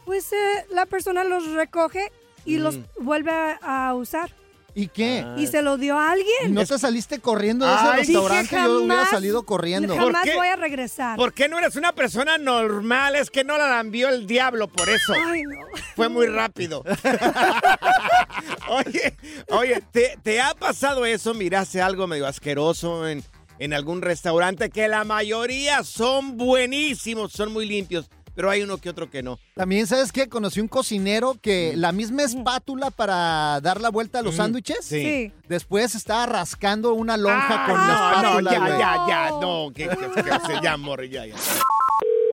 Pues 0.06 0.32
eh, 0.34 0.36
la 0.73 0.86
persona 0.86 1.23
los 1.23 1.49
recoge 1.54 2.12
y 2.45 2.58
los 2.58 2.77
vuelve 2.99 3.32
a, 3.32 3.88
a 3.88 3.93
usar. 3.95 4.34
¿Y 4.73 4.88
qué? 4.88 5.21
Ah. 5.25 5.36
Y 5.38 5.47
se 5.47 5.62
lo 5.62 5.77
dio 5.77 5.99
a 5.99 6.08
¿Y 6.08 6.12
alguien. 6.12 6.54
no 6.54 6.65
te 6.65 6.80
saliste 6.80 7.19
corriendo 7.19 7.65
de 7.65 7.73
ese 7.73 7.84
Ay, 7.84 7.97
restaurante? 8.04 8.56
yo 8.56 8.77
hubiera 8.80 8.95
jamás- 8.95 9.10
salido 9.10 9.43
corriendo. 9.43 9.93
¿Por 9.95 10.06
Jamás 10.06 10.23
qué? 10.23 10.36
voy 10.36 10.47
a 10.47 10.56
regresar. 10.56 11.17
¿Por 11.17 11.34
qué 11.34 11.49
no 11.49 11.58
eres 11.60 11.75
una 11.75 11.91
persona 11.93 12.38
normal? 12.38 13.15
Es 13.17 13.30
que 13.30 13.43
no 13.43 13.58
la 13.58 13.67
lambió 13.69 14.08
el 14.10 14.27
diablo 14.27 14.69
por 14.69 14.88
eso. 14.89 15.13
Ay, 15.25 15.43
no. 15.43 15.58
Fue 15.95 16.08
muy 16.08 16.25
rápido. 16.27 16.84
oye, 18.69 19.17
oye, 19.49 19.84
¿te, 19.91 20.17
te 20.23 20.39
ha 20.41 20.54
pasado 20.54 21.06
eso? 21.06 21.34
Miraste 21.34 21.82
algo 21.82 22.08
medio 22.08 22.27
asqueroso 22.27 23.08
en, 23.08 23.23
en 23.62 23.74
algún 23.74 24.02
restaurante 24.02 24.71
que 24.71 24.88
la 24.88 25.04
mayoría 25.04 25.84
son 25.84 26.36
buenísimos, 26.36 27.32
son 27.32 27.54
muy 27.54 27.67
limpios, 27.67 28.10
pero 28.34 28.50
hay 28.50 28.63
uno 28.63 28.80
que 28.80 28.89
otro 28.89 29.12
que 29.12 29.21
no. 29.21 29.38
También, 29.54 29.86
¿sabes 29.86 30.12
qué? 30.12 30.28
Conocí 30.28 30.60
un 30.60 30.67
cocinero 30.67 31.36
que 31.39 31.74
la 31.78 31.91
misma 31.91 32.24
espátula 32.24 32.89
para 32.89 33.62
dar 33.62 33.80
la 33.80 33.89
vuelta 33.89 34.17
a 34.17 34.21
los 34.24 34.36
sándwiches, 34.36 34.80
sí. 34.84 35.04
Sí. 35.04 35.34
después 35.47 35.93
estaba 35.93 36.26
rascando 36.26 36.95
una 36.95 37.17
lonja 37.17 37.63
Ah, 37.63 37.67
con 37.67 37.78
la 37.78 37.88
no, 37.88 38.39
espátula, 38.39 38.52
no, 38.52 38.67
ya, 38.67 38.80
ya, 38.80 39.08
ya, 39.08 39.30
no, 39.39 39.71
que, 39.76 39.88
que, 39.89 40.24
que 40.24 40.62
se 40.62 40.78
morre, 40.78 41.10
ya, 41.10 41.28
ya. 41.28 41.36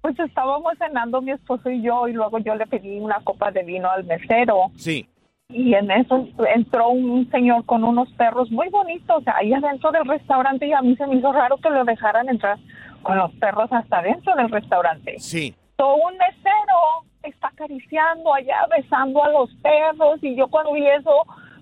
Pues 0.00 0.18
estábamos 0.20 0.72
cenando 0.78 1.20
mi 1.20 1.32
esposo 1.32 1.70
y 1.70 1.82
yo 1.82 2.06
y 2.08 2.12
luego 2.12 2.38
yo 2.38 2.54
le 2.54 2.66
pedí 2.66 2.98
una 3.00 3.20
copa 3.24 3.50
de 3.50 3.62
vino 3.64 3.90
al 3.90 4.04
mesero 4.04 4.70
Sí. 4.76 5.08
y 5.48 5.74
en 5.74 5.90
eso 5.90 6.26
entró 6.54 6.88
un 6.90 7.28
señor 7.30 7.64
con 7.66 7.82
unos 7.84 8.10
perros 8.12 8.50
muy 8.50 8.68
bonitos 8.68 9.22
ahí 9.26 9.52
adentro 9.52 9.90
del 9.90 10.04
restaurante 10.06 10.66
y 10.66 10.72
a 10.72 10.82
mí 10.82 10.94
se 10.96 11.06
me 11.06 11.16
hizo 11.16 11.32
raro 11.32 11.56
que 11.58 11.70
lo 11.70 11.84
dejaran 11.84 12.28
entrar 12.28 12.58
con 13.02 13.16
los 13.18 13.32
perros 13.36 13.72
hasta 13.72 13.98
adentro 13.98 14.34
del 14.36 14.50
restaurante. 14.50 15.18
Sí. 15.18 15.54
So, 15.78 15.94
un 15.94 16.12
mesero 16.16 17.04
está 17.22 17.48
acariciando 17.48 18.32
allá, 18.34 18.66
besando 18.76 19.22
a 19.24 19.28
los 19.30 19.52
perros 19.56 20.22
y 20.22 20.34
yo 20.36 20.48
cuando 20.48 20.72
vi 20.72 20.86
eso 20.86 21.10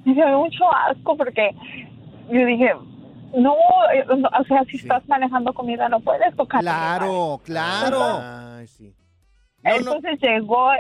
me 0.05 0.14
dio 0.14 0.27
mucho 0.38 0.64
asco 0.72 1.16
porque 1.16 1.55
yo 2.31 2.44
dije, 2.46 2.72
no, 3.35 3.55
eh, 3.93 4.05
no, 4.17 4.29
o 4.29 4.45
sea, 4.45 4.65
si 4.65 4.77
estás 4.77 5.07
manejando 5.09 5.53
comida 5.53 5.89
no 5.89 6.01
puedes 6.01 6.35
tocar. 6.37 6.61
Claro, 6.61 7.41
claro. 7.45 8.21
Ay, 8.23 8.67
sí. 8.67 8.95
Entonces 9.62 10.19
llegó, 10.21 10.71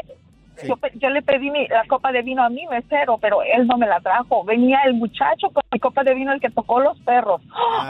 yo, 0.64 0.76
pe- 0.76 0.92
yo 0.94 1.10
le 1.10 1.22
pedí 1.22 1.50
mi- 1.50 1.66
la 1.68 1.84
copa 1.86 2.12
de 2.12 2.22
vino 2.22 2.42
a 2.42 2.48
mi 2.48 2.66
mesero, 2.66 3.18
pero 3.18 3.42
él 3.42 3.66
no 3.66 3.76
me 3.78 3.86
la 3.86 4.00
trajo. 4.00 4.44
Venía 4.44 4.80
el 4.84 4.94
muchacho 4.94 5.50
con 5.50 5.62
mi 5.72 5.78
copa 5.78 6.02
de 6.04 6.14
vino, 6.14 6.32
el 6.32 6.40
que 6.40 6.50
tocó 6.50 6.80
los 6.80 6.98
perros. 7.00 7.40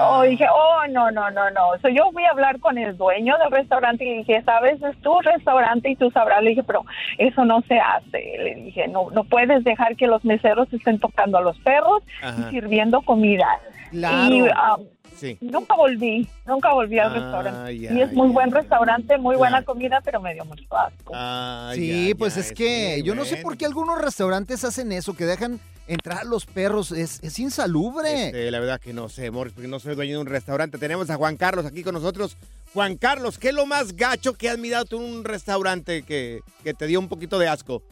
Oh, 0.00 0.22
dije, 0.22 0.46
oh, 0.52 0.87
no, 0.90 1.11
no, 1.11 1.31
no, 1.31 1.50
no. 1.50 1.61
So, 1.83 1.88
yo 1.88 2.11
fui 2.12 2.24
a 2.24 2.31
hablar 2.31 2.59
con 2.61 2.79
el 2.79 2.96
dueño 2.96 3.37
del 3.38 3.50
restaurante 3.50 4.05
y 4.05 4.18
dije, 4.18 4.42
sabes, 4.42 4.83
es 4.83 4.96
tu 5.02 5.18
restaurante 5.20 5.90
y 5.90 5.96
tú 5.96 6.11
sabrás. 6.11 6.42
Le 6.42 6.50
dije, 6.50 6.62
pero 6.64 6.85
eso 7.18 7.44
no 7.44 7.61
se 7.62 7.79
hace. 7.79 8.37
Le 8.38 8.55
dije, 8.57 8.88
no, 8.88 9.11
no 9.11 9.24
puedes 9.24 9.62
dejar 9.64 9.96
que 9.96 10.07
los 10.07 10.24
meseros 10.24 10.72
estén 10.72 10.98
tocando 10.98 11.38
a 11.38 11.42
los 11.42 11.59
perros 11.61 12.02
Ajá. 12.22 12.37
y 12.48 12.50
sirviendo 12.50 13.02
comida. 13.02 13.46
Claro. 13.90 14.35
Y, 14.35 14.48
ah, 14.55 14.76
Sí. 15.16 15.38
Nunca 15.40 15.74
volví, 15.74 16.29
nunca 16.46 16.72
volví 16.72 16.98
al 16.98 17.11
Ah, 17.11 17.14
restaurante. 17.14 17.79
ya, 17.79 17.92
y 17.92 18.00
es 18.02 18.12
muy 18.12 18.29
ya, 18.29 18.33
buen 18.35 18.50
restaurante, 18.50 19.16
muy 19.18 19.37
buena 19.37 19.62
comida, 19.64 20.00
pero 20.05 20.20
me 20.20 20.35
dio 20.35 20.44
mucho 20.44 20.64
asco. 20.76 21.12
Ah, 21.14 21.72
Sí, 21.74 22.09
ya, 22.11 22.14
pues 22.16 22.35
ya, 22.35 22.40
es 22.42 22.52
que 22.52 23.02
yo 23.02 23.14
no 23.14 23.24
sé 23.24 23.38
por 23.38 23.57
qué 23.57 23.66
algunos 23.66 24.00
restaurantes 24.00 24.64
hacen 24.64 24.92
eso, 24.92 25.14
que 25.16 25.24
dejan 25.24 25.59
entrar 25.88 26.18
a 26.18 26.24
los 26.24 26.46
perros. 26.46 26.92
Es, 26.92 27.18
es 27.22 27.38
insalubre. 27.38 28.26
Este, 28.26 28.50
la 28.50 28.61
verdad 28.61 28.81
que 28.81 28.92
no 28.92 29.09
sé, 29.09 29.31
Morris, 29.31 29.52
porque 29.55 29.68
no 29.68 29.79
soy 29.79 29.94
dueño 29.94 30.14
de 30.16 30.20
un 30.22 30.26
restaurante. 30.26 30.79
Tenemos 30.79 31.09
a 31.11 31.16
Juan 31.16 31.37
Carlos 31.37 31.64
aquí 31.64 31.83
con 31.83 31.94
nosotros. 31.94 32.37
Juan 32.74 32.96
Carlos, 32.96 33.38
¿qué 33.38 33.48
es 33.48 33.55
lo 33.55 33.64
más 33.66 33.94
gacho 33.96 34.35
que 34.35 34.50
has 34.50 34.59
mirado 34.59 34.85
tú 34.85 34.98
en 34.98 35.12
un 35.14 35.24
restaurante 35.24 36.02
que, 36.02 36.40
que 36.62 36.74
te 36.74 36.87
dio 36.87 36.98
un 37.00 37.09
poquito 37.09 37.38
de 37.38 37.48
asco? 37.48 37.83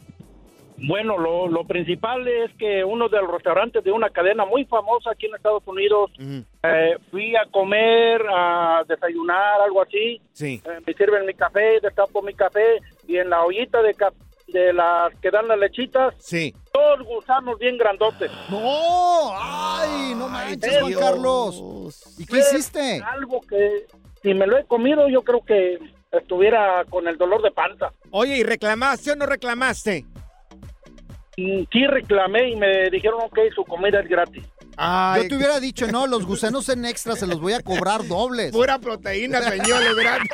Bueno, 0.77 1.17
lo, 1.17 1.47
lo 1.47 1.65
principal 1.65 2.27
es 2.27 2.51
que 2.59 2.83
uno 2.83 3.07
de 3.07 3.21
los 3.21 3.31
restaurantes 3.31 3.83
de 3.83 3.91
una 3.91 4.09
cadena 4.09 4.45
muy 4.45 4.65
famosa 4.65 5.11
aquí 5.11 5.25
en 5.25 5.35
Estados 5.35 5.63
Unidos, 5.65 6.11
eh, 6.19 6.97
fui 7.09 7.35
a 7.35 7.45
comer, 7.49 8.21
a 8.29 8.83
desayunar, 8.87 9.61
algo 9.61 9.81
así. 9.81 10.21
Sí. 10.33 10.61
Eh, 10.65 10.79
me 10.85 10.93
sirven 10.93 11.25
mi 11.25 11.33
café, 11.33 11.79
destapo 11.81 12.21
mi 12.21 12.33
café 12.33 12.79
y 13.07 13.17
en 13.17 13.29
la 13.29 13.43
ollita 13.43 13.81
de, 13.81 13.93
las 14.73 15.13
que 15.21 15.31
dan 15.31 15.47
las 15.47 15.57
lechitas, 15.57 16.13
Sí. 16.19 16.53
todos 16.73 17.03
gusanos 17.05 17.57
bien 17.57 17.77
grandotes. 17.77 18.29
¡No! 18.49 19.31
¡Ay, 19.33 20.13
no 20.15 20.27
manches, 20.27 20.79
Juan. 20.81 20.93
Carlos! 20.93 22.15
¿Y 22.19 22.25
qué 22.25 22.39
hiciste? 22.39 23.01
Algo 23.01 23.39
que 23.47 23.85
si 24.21 24.33
me 24.33 24.45
lo 24.45 24.57
he 24.57 24.65
comido 24.65 25.07
yo 25.07 25.21
creo 25.23 25.39
que 25.45 25.79
estuviera 26.11 26.83
con 26.89 27.07
el 27.07 27.17
dolor 27.17 27.41
de 27.41 27.51
panza. 27.51 27.91
Oye, 28.11 28.37
¿y 28.37 28.43
reclamaste 28.43 29.11
o 29.11 29.15
no 29.15 29.25
reclamaste? 29.25 30.05
Mm, 31.37 31.63
Sí 31.71 31.85
reclamé 31.87 32.49
y 32.51 32.55
me 32.55 32.89
dijeron, 32.89 33.19
ok, 33.23 33.39
su 33.53 33.63
comida 33.65 33.99
es 33.99 34.07
gratis. 34.07 34.43
Yo 34.77 35.27
te 35.29 35.35
hubiera 35.35 35.59
dicho, 35.59 35.87
no, 35.87 36.05
los 36.05 36.25
gusanos 36.25 36.67
en 36.69 36.85
extra 36.85 37.15
se 37.15 37.27
los 37.27 37.39
voy 37.39 37.53
a 37.53 37.61
cobrar 37.61 38.05
dobles. 38.07 38.51
Pura 38.51 38.77
proteína, 38.79 39.41
señor, 39.41 39.81
es 39.83 39.95
gratis. 39.95 40.31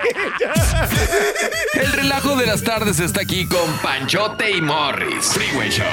El 1.74 1.92
relajo 1.94 2.36
de 2.36 2.48
las 2.48 2.64
tardes 2.64 3.00
está 3.00 3.22
aquí 3.22 3.48
con 3.48 3.72
Panchote 3.84 4.52
y 4.52 4.62
Morris. 4.62 5.34
Freeway 5.34 5.70
Show. 5.70 5.86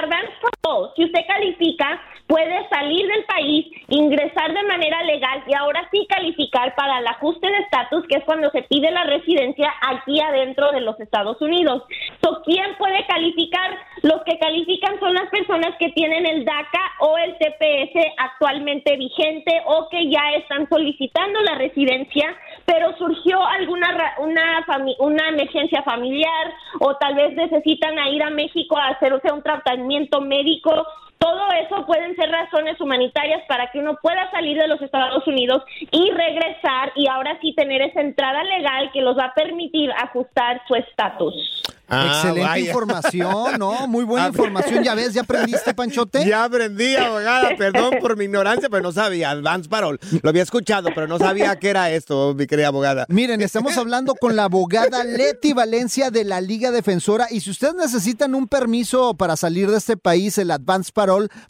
Parole, 0.61 0.91
si 0.95 1.05
usted 1.05 1.21
califica, 1.27 2.01
puede 2.27 2.67
salir 2.69 3.07
del 3.07 3.23
país, 3.25 3.65
ingresar 3.89 4.53
de 4.53 4.63
manera 4.63 5.03
legal 5.03 5.43
y 5.47 5.53
ahora 5.53 5.87
sí 5.91 6.05
calificar 6.09 6.73
para 6.75 6.99
el 6.99 7.07
ajuste 7.07 7.47
de 7.47 7.57
estatus, 7.59 8.05
que 8.07 8.17
es 8.17 8.23
cuando 8.25 8.49
se 8.51 8.63
pide 8.63 8.91
la 8.91 9.03
residencia 9.03 9.71
aquí 9.87 10.19
adentro 10.19 10.71
de 10.71 10.81
los 10.81 10.99
Estados 10.99 11.39
Unidos. 11.41 11.83
So, 12.23 12.41
¿Quién 12.45 12.75
puede 12.77 13.05
calificar? 13.07 13.71
Los 14.01 14.23
que 14.23 14.37
califican 14.39 14.99
son 14.99 15.13
las 15.13 15.29
personas 15.29 15.75
que 15.79 15.89
tienen 15.89 16.25
el 16.25 16.45
DACA 16.45 16.91
o 16.99 17.17
el 17.17 17.35
TPS 17.37 18.13
actualmente 18.17 18.97
vigente 18.97 19.61
o 19.65 19.89
que 19.89 20.09
ya 20.09 20.31
están 20.37 20.67
solicitando 20.69 21.41
la 21.41 21.55
residencia, 21.55 22.35
pero 22.65 22.95
surgió 22.97 23.45
alguna 23.45 24.13
una, 24.19 24.65
una 24.99 25.29
emergencia 25.29 25.83
familiar 25.83 26.53
o 26.79 26.95
tal 26.95 27.15
vez 27.15 27.35
necesitan 27.35 27.95
ir 28.07 28.23
a 28.23 28.29
México 28.29 28.77
a 28.77 28.89
hacerse 28.89 29.31
un 29.31 29.43
tratamiento 29.43 30.21
médico 30.21 30.85
todo 31.17 31.41
eso 31.65 31.85
pueden 31.85 32.15
ser 32.15 32.29
razones 32.29 32.79
humanitarias 32.79 33.41
para 33.47 33.69
que 33.71 33.79
uno 33.79 33.97
pueda 34.01 34.29
salir 34.31 34.57
de 34.57 34.67
los 34.67 34.81
Estados 34.81 35.25
Unidos 35.27 35.63
y 35.91 36.11
regresar 36.11 36.91
y 36.95 37.07
ahora 37.07 37.37
sí 37.41 37.53
tener 37.55 37.81
esa 37.81 38.01
entrada 38.01 38.43
legal 38.43 38.89
que 38.93 39.01
los 39.01 39.17
va 39.17 39.25
a 39.25 39.33
permitir 39.33 39.89
ajustar 39.93 40.61
su 40.67 40.75
estatus. 40.75 41.63
Excelente 41.87 42.41
Ah, 42.41 42.47
vaya. 42.49 42.65
información, 42.65 43.59
¿no? 43.59 43.87
Muy 43.87 44.03
buena 44.05 44.27
información. 44.29 44.83
Ya 44.83 44.95
ves, 44.95 45.13
ya 45.13 45.21
aprendiste, 45.21 45.71
Panchote. 45.75 46.25
Ya 46.25 46.43
aprendí, 46.43 46.95
abogada. 46.95 47.55
Perdón 47.57 47.95
por 48.01 48.17
mi 48.17 48.25
ignorancia, 48.25 48.69
pero 48.69 48.81
no 48.81 48.91
sabía. 48.91 49.29
Advance 49.29 49.69
Parole. 49.69 49.99
Lo 50.23 50.29
había 50.29 50.41
escuchado, 50.41 50.89
pero 50.95 51.07
no 51.07 51.19
sabía 51.19 51.55
qué 51.59 51.69
era 51.69 51.91
esto, 51.91 52.33
mi 52.35 52.47
querida 52.47 52.69
abogada. 52.69 53.05
Miren, 53.09 53.41
estamos 53.41 53.77
hablando 53.77 54.15
con 54.15 54.35
la 54.35 54.45
abogada 54.45 55.03
Leti 55.03 55.53
Valencia 55.53 56.09
de 56.09 56.23
la 56.23 56.41
Liga 56.41 56.71
Defensora 56.71 57.27
y 57.29 57.41
si 57.41 57.51
ustedes 57.51 57.75
necesitan 57.75 58.33
un 58.33 58.47
permiso 58.47 59.13
para 59.13 59.35
salir 59.35 59.69
de 59.69 59.77
este 59.77 59.95
país, 59.95 60.39
el 60.39 60.49
Advance 60.49 60.91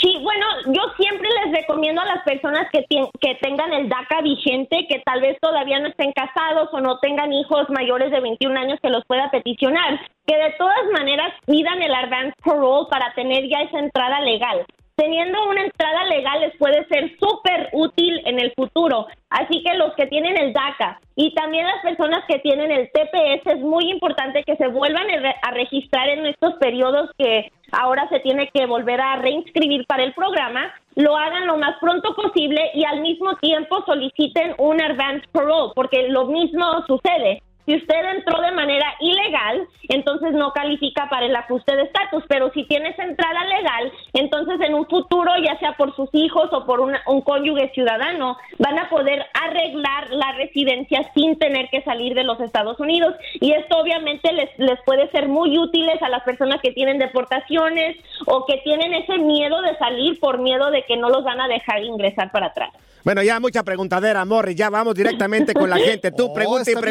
Sí, 0.01 0.13
bueno, 0.21 0.45
yo 0.65 0.81
siempre 0.99 1.29
les 1.45 1.55
recomiendo 1.61 2.01
a 2.01 2.05
las 2.05 2.21
personas 2.25 2.67
que, 2.73 2.83
que 2.89 3.35
tengan 3.41 3.71
el 3.71 3.87
DACA 3.87 4.19
vigente, 4.21 4.87
que 4.89 5.01
tal 5.05 5.21
vez 5.21 5.37
todavía 5.41 5.79
no 5.79 5.87
estén 5.87 6.11
casados 6.11 6.67
o 6.73 6.81
no 6.81 6.99
tengan 6.99 7.31
hijos 7.31 7.69
mayores 7.69 8.11
de 8.11 8.19
21 8.19 8.59
años 8.59 8.77
que 8.81 8.89
los 8.89 9.05
pueda 9.05 9.31
peticionar, 9.31 10.01
que 10.25 10.35
de 10.37 10.51
todas 10.57 10.85
maneras 10.93 11.33
pidan 11.45 11.81
el 11.81 11.93
advance 11.93 12.35
parole 12.43 12.87
para 12.89 13.13
tener 13.13 13.47
ya 13.47 13.61
esa 13.61 13.79
entrada 13.79 14.19
legal. 14.21 14.65
Teniendo 14.97 15.49
una 15.49 15.61
entrada 15.61 16.05
legal 16.05 16.39
les 16.39 16.55
puede 16.55 16.85
ser 16.87 17.11
súper 17.19 17.69
útil 17.73 18.21
en 18.25 18.39
el 18.39 18.53
futuro. 18.55 19.07
Así 19.29 19.61
que 19.61 19.73
los 19.73 19.93
que 19.95 20.07
tienen 20.07 20.37
el 20.37 20.53
DACA 20.53 21.01
y 21.17 21.33
también 21.35 21.67
las 21.67 21.81
personas 21.81 22.23
que 22.29 22.39
tienen 22.39 22.71
el 22.71 22.89
TPS 22.91 23.45
es 23.45 23.59
muy 23.59 23.91
importante 23.91 24.43
que 24.45 24.55
se 24.55 24.69
vuelvan 24.69 25.09
a 25.11 25.17
re- 25.17 25.35
a 25.41 25.51
registrar 25.51 26.07
en 26.07 26.25
estos 26.27 26.53
periodos 26.61 27.09
que 27.17 27.51
ahora 27.73 28.07
se 28.07 28.21
tiene 28.21 28.49
que 28.53 28.65
volver 28.67 29.01
a 29.01 29.17
reinscribir 29.17 29.85
para 29.85 30.03
el 30.03 30.13
programa, 30.13 30.73
lo 30.95 31.17
hagan 31.17 31.45
lo 31.45 31.57
más 31.57 31.75
pronto 31.81 32.15
posible 32.15 32.71
y 32.73 32.85
al 32.85 33.01
mismo 33.01 33.35
tiempo 33.35 33.83
soliciten 33.85 34.55
un 34.57 34.81
advance 34.81 35.27
parole, 35.33 35.73
porque 35.75 36.07
lo 36.07 36.27
mismo 36.27 36.63
sucede. 36.87 37.41
Si 37.65 37.75
usted 37.75 38.05
entró 38.15 38.41
de 38.41 38.51
manera 38.51 38.85
ilegal, 38.99 39.67
entonces 39.89 40.33
no 40.33 40.51
califica 40.53 41.09
para 41.09 41.25
el 41.25 41.35
ajuste 41.35 41.75
de 41.75 41.83
estatus, 41.83 42.23
pero 42.27 42.51
si 42.53 42.63
tienes 42.65 42.97
entrada 42.99 43.43
legal, 43.45 43.91
entonces 44.13 44.59
en 44.61 44.75
un 44.75 44.85
futuro, 44.87 45.31
ya 45.43 45.57
sea 45.59 45.73
por 45.73 45.95
sus 45.95 46.09
hijos 46.13 46.49
o 46.51 46.65
por 46.65 46.79
una- 46.79 47.01
un 47.07 47.21
cónyuge 47.21 47.71
ciudadano, 47.73 48.37
van 48.59 48.77
a 48.77 48.89
poder 48.89 49.25
arreglar 49.33 50.09
la 50.11 50.31
residencia 50.33 51.09
sin 51.15 51.37
tener 51.39 51.69
que 51.69 51.81
salir 51.81 52.13
de 52.13 52.23
los 52.23 52.39
Estados 52.39 52.79
Unidos. 52.79 53.15
Y 53.41 53.51
esto 53.53 53.77
obviamente 53.77 54.31
les, 54.33 54.49
les 54.57 54.79
puede 54.85 55.09
ser 55.11 55.27
muy 55.27 55.57
útiles 55.57 56.01
a 56.01 56.09
las 56.09 56.23
personas 56.23 56.61
que 56.61 56.71
tienen 56.71 56.99
deportaciones 56.99 57.97
o 58.27 58.45
que 58.45 58.57
tienen 58.63 58.93
ese 58.93 59.17
miedo 59.17 59.61
de 59.61 59.75
salir 59.77 60.19
por 60.19 60.39
miedo 60.39 60.71
de 60.71 60.83
que 60.85 60.97
no 60.97 61.09
los 61.09 61.23
van 61.23 61.41
a 61.41 61.47
dejar 61.47 61.83
ingresar 61.83 62.31
para 62.31 62.47
atrás. 62.47 62.71
Bueno, 63.03 63.21
ya 63.21 63.39
mucha 63.39 63.61
preguntadera, 63.61 64.25
Morris. 64.25 64.55
Ya 64.55 64.71
vamos 64.71 64.95
directamente 64.95 65.53
con 65.53 65.69
la 65.69 65.77
gente. 65.89 66.11
Tú 66.11 66.25
Oh, 66.29 66.33
pregunta 66.33 66.63
y 66.71 66.73
está 66.73 66.81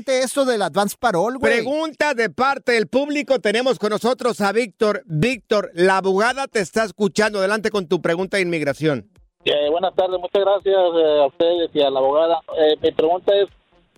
interesante 0.00 0.20
esto 0.20 0.44
del 0.44 0.62
Advance 0.62 0.96
Parole, 0.98 1.36
güey. 1.38 1.52
Pregunta 1.52 2.14
de 2.14 2.30
parte 2.30 2.72
del 2.72 2.88
público. 2.88 3.38
Tenemos 3.38 3.78
con 3.78 3.90
nosotros 3.90 4.40
a 4.40 4.52
Víctor. 4.52 5.02
Víctor, 5.06 5.70
la 5.74 5.98
abogada 5.98 6.46
te 6.46 6.60
está 6.60 6.84
escuchando. 6.84 7.38
Adelante 7.38 7.70
con 7.70 7.86
tu 7.86 8.00
pregunta 8.00 8.38
de 8.38 8.44
inmigración. 8.44 9.10
Eh, 9.44 9.70
buenas 9.70 9.94
tardes, 9.94 10.20
muchas 10.20 10.42
gracias 10.42 10.74
eh, 10.74 11.20
a 11.22 11.26
ustedes 11.26 11.70
y 11.74 11.82
a 11.82 11.90
la 11.90 11.98
abogada. 11.98 12.40
Eh, 12.58 12.76
mi 12.82 12.92
pregunta 12.92 13.32
es 13.34 13.48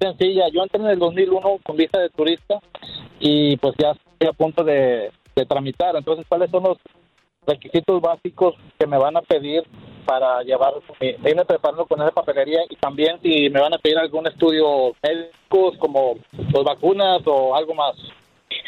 sencilla. 0.00 0.48
Yo 0.52 0.62
entré 0.62 0.80
en 0.80 0.88
el 0.88 0.98
2001 0.98 1.58
con 1.64 1.76
visa 1.76 1.98
de 1.98 2.10
turista 2.10 2.58
y 3.20 3.56
pues 3.58 3.74
ya 3.78 3.92
estoy 3.92 4.28
a 4.28 4.32
punto 4.32 4.64
de, 4.64 5.10
de 5.36 5.46
tramitar. 5.46 5.94
Entonces, 5.96 6.26
¿cuáles 6.28 6.50
son 6.50 6.64
los 6.64 6.78
requisitos 7.46 8.00
básicos 8.00 8.54
que 8.78 8.86
me 8.86 8.98
van 8.98 9.16
a 9.16 9.22
pedir 9.22 9.62
para 10.06 10.42
llevar, 10.42 10.74
mi- 11.00 11.14
irme 11.30 11.44
preparando 11.44 11.86
con 11.86 12.00
esa 12.00 12.10
papelería 12.10 12.60
y 12.68 12.76
también 12.76 13.18
si 13.22 13.48
me 13.50 13.60
van 13.60 13.74
a 13.74 13.78
pedir 13.78 13.98
algún 13.98 14.26
estudio 14.26 14.92
médicos 15.02 15.76
como 15.78 16.14
pues, 16.52 16.64
vacunas 16.64 17.20
o 17.26 17.54
algo 17.54 17.74
más? 17.74 17.94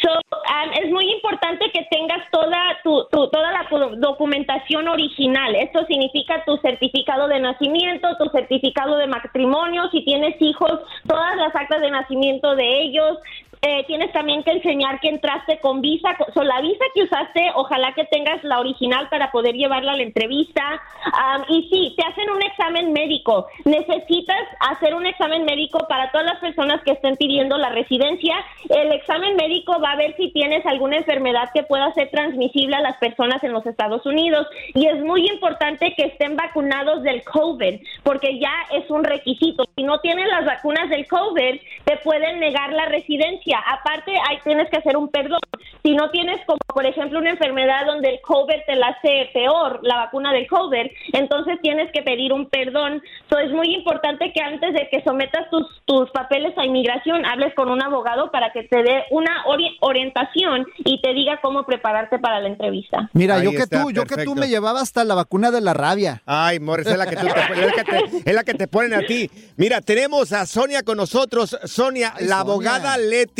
So, 0.02 0.10
um, 0.10 0.72
es 0.82 0.90
muy 0.90 1.10
importante 1.12 1.70
que 1.70 1.86
tengas 1.90 2.28
toda 2.30 2.58
tu, 2.82 3.04
tu- 3.10 3.28
toda 3.28 3.52
la 3.52 3.68
cu- 3.68 3.96
documentación 3.96 4.88
original. 4.88 5.54
Esto 5.54 5.84
significa 5.86 6.42
tu 6.46 6.56
certificado 6.58 7.28
de 7.28 7.38
nacimiento, 7.40 8.08
tu 8.18 8.28
certificado 8.30 8.96
de 8.96 9.06
matrimonio, 9.06 9.88
si 9.90 10.02
tienes 10.04 10.40
hijos, 10.40 10.72
todas 11.06 11.36
las 11.36 11.54
actas 11.54 11.80
de 11.82 11.90
nacimiento 11.90 12.54
de 12.54 12.82
ellos. 12.82 13.18
Eh, 13.66 13.82
tienes 13.86 14.12
también 14.12 14.42
que 14.42 14.50
enseñar 14.50 15.00
que 15.00 15.08
entraste 15.08 15.58
con 15.58 15.80
visa. 15.80 16.14
So, 16.34 16.44
la 16.44 16.60
visa 16.60 16.84
que 16.94 17.04
usaste, 17.04 17.50
ojalá 17.54 17.92
que 17.94 18.04
tengas 18.04 18.44
la 18.44 18.60
original 18.60 19.08
para 19.08 19.30
poder 19.30 19.54
llevarla 19.54 19.92
a 19.92 19.96
la 19.96 20.02
entrevista. 20.02 20.82
Um, 21.06 21.44
y 21.48 21.68
sí, 21.70 21.94
te 21.96 22.04
hacen 22.04 22.28
un 22.28 22.42
examen 22.42 22.92
médico. 22.92 23.46
Necesitas 23.64 24.42
hacer 24.60 24.94
un 24.94 25.06
examen 25.06 25.46
médico 25.46 25.78
para 25.88 26.10
todas 26.10 26.26
las 26.26 26.40
personas 26.40 26.82
que 26.82 26.92
estén 26.92 27.16
pidiendo 27.16 27.56
la 27.56 27.70
residencia. 27.70 28.36
El 28.68 28.92
examen 28.92 29.34
médico 29.36 29.80
va 29.80 29.92
a 29.92 29.96
ver 29.96 30.14
si 30.18 30.30
tienes 30.30 30.66
alguna 30.66 30.98
enfermedad 30.98 31.48
que 31.54 31.62
pueda 31.62 31.90
ser 31.94 32.10
transmisible 32.10 32.76
a 32.76 32.82
las 32.82 32.98
personas 32.98 33.42
en 33.44 33.52
los 33.52 33.64
Estados 33.64 34.04
Unidos. 34.04 34.46
Y 34.74 34.88
es 34.88 35.00
muy 35.00 35.26
importante 35.26 35.94
que 35.96 36.04
estén 36.04 36.36
vacunados 36.36 37.02
del 37.02 37.24
COVID, 37.24 37.80
porque 38.02 38.38
ya 38.38 38.52
es 38.72 38.90
un 38.90 39.04
requisito. 39.04 39.64
Si 39.74 39.84
no 39.84 40.00
tienen 40.00 40.28
las 40.28 40.44
vacunas 40.44 40.90
del 40.90 41.06
COVID, 41.08 41.60
te 41.84 41.96
pueden 42.04 42.40
negar 42.40 42.70
la 42.74 42.84
residencia. 42.86 43.53
Aparte, 43.66 44.12
ahí 44.28 44.38
tienes 44.44 44.68
que 44.70 44.78
hacer 44.78 44.96
un 44.96 45.08
perdón. 45.08 45.40
Si 45.82 45.94
no 45.94 46.10
tienes, 46.10 46.38
como 46.46 46.58
por 46.74 46.86
ejemplo, 46.86 47.18
una 47.18 47.30
enfermedad 47.30 47.86
donde 47.86 48.08
el 48.10 48.20
COVID 48.22 48.54
te 48.66 48.74
la 48.76 48.88
hace 48.88 49.30
peor, 49.34 49.80
la 49.82 49.96
vacuna 49.96 50.32
del 50.32 50.46
COVID, 50.46 50.86
entonces 51.12 51.58
tienes 51.62 51.90
que 51.92 52.02
pedir 52.02 52.32
un 52.32 52.48
perdón. 52.48 53.02
So, 53.30 53.38
es 53.38 53.50
muy 53.52 53.74
importante 53.74 54.32
que 54.32 54.40
antes 54.40 54.72
de 54.72 54.88
que 54.90 55.02
sometas 55.02 55.48
tus, 55.50 55.66
tus 55.84 56.10
papeles 56.10 56.56
a 56.58 56.64
inmigración, 56.64 57.24
hables 57.26 57.54
con 57.54 57.70
un 57.70 57.82
abogado 57.82 58.30
para 58.30 58.50
que 58.52 58.62
te 58.64 58.82
dé 58.82 59.04
una 59.10 59.44
ori- 59.44 59.76
orientación 59.80 60.66
y 60.78 61.00
te 61.00 61.12
diga 61.12 61.38
cómo 61.42 61.64
prepararte 61.64 62.18
para 62.18 62.40
la 62.40 62.48
entrevista. 62.48 63.08
Mira, 63.12 63.36
Ahí 63.36 63.44
yo 63.44 63.50
que 63.52 63.66
tú, 63.66 63.90
yo 63.90 64.04
que 64.04 64.24
tú 64.24 64.34
me 64.34 64.48
llevaba 64.48 64.80
hasta 64.80 65.04
la 65.04 65.14
vacuna 65.14 65.50
de 65.50 65.60
la 65.60 65.74
rabia. 65.74 66.22
Ay, 66.26 66.60
Morris, 66.60 66.86
es 66.86 66.96
la 66.96 67.06
que, 67.06 67.16
tú 67.16 67.26
te, 67.26 67.32
es 67.40 67.66
la 67.66 67.72
que 67.72 67.84
te- 67.84 68.30
es 68.30 68.34
la 68.34 68.44
que 68.44 68.54
te 68.54 68.68
ponen 68.68 68.94
a 68.94 69.02
ti. 69.06 69.30
Mira, 69.56 69.80
tenemos 69.80 70.32
a 70.32 70.46
Sonia 70.46 70.82
con 70.82 70.96
nosotros. 70.96 71.56
Sonia, 71.64 72.12
Ay, 72.16 72.26
la 72.26 72.38
Sonia. 72.38 72.40
abogada 72.40 72.96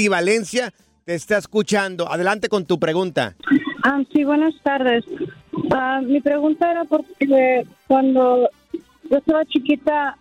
Valencia 0.09 0.72
te 1.04 1.14
está 1.14 1.38
escuchando. 1.38 2.11
Adelante 2.11 2.48
con 2.48 2.66
tu 2.66 2.78
pregunta. 2.78 3.35
Ah, 3.83 4.02
sí, 4.12 4.24
buenas 4.24 4.54
tardes. 4.62 5.04
Ah, 5.70 6.00
mi 6.02 6.20
pregunta 6.20 6.70
era 6.70 6.85
porque 6.85 7.66
cuando 7.87 8.48
yo 9.11 9.18
estaba 9.18 9.44
chiquita, 9.44 10.16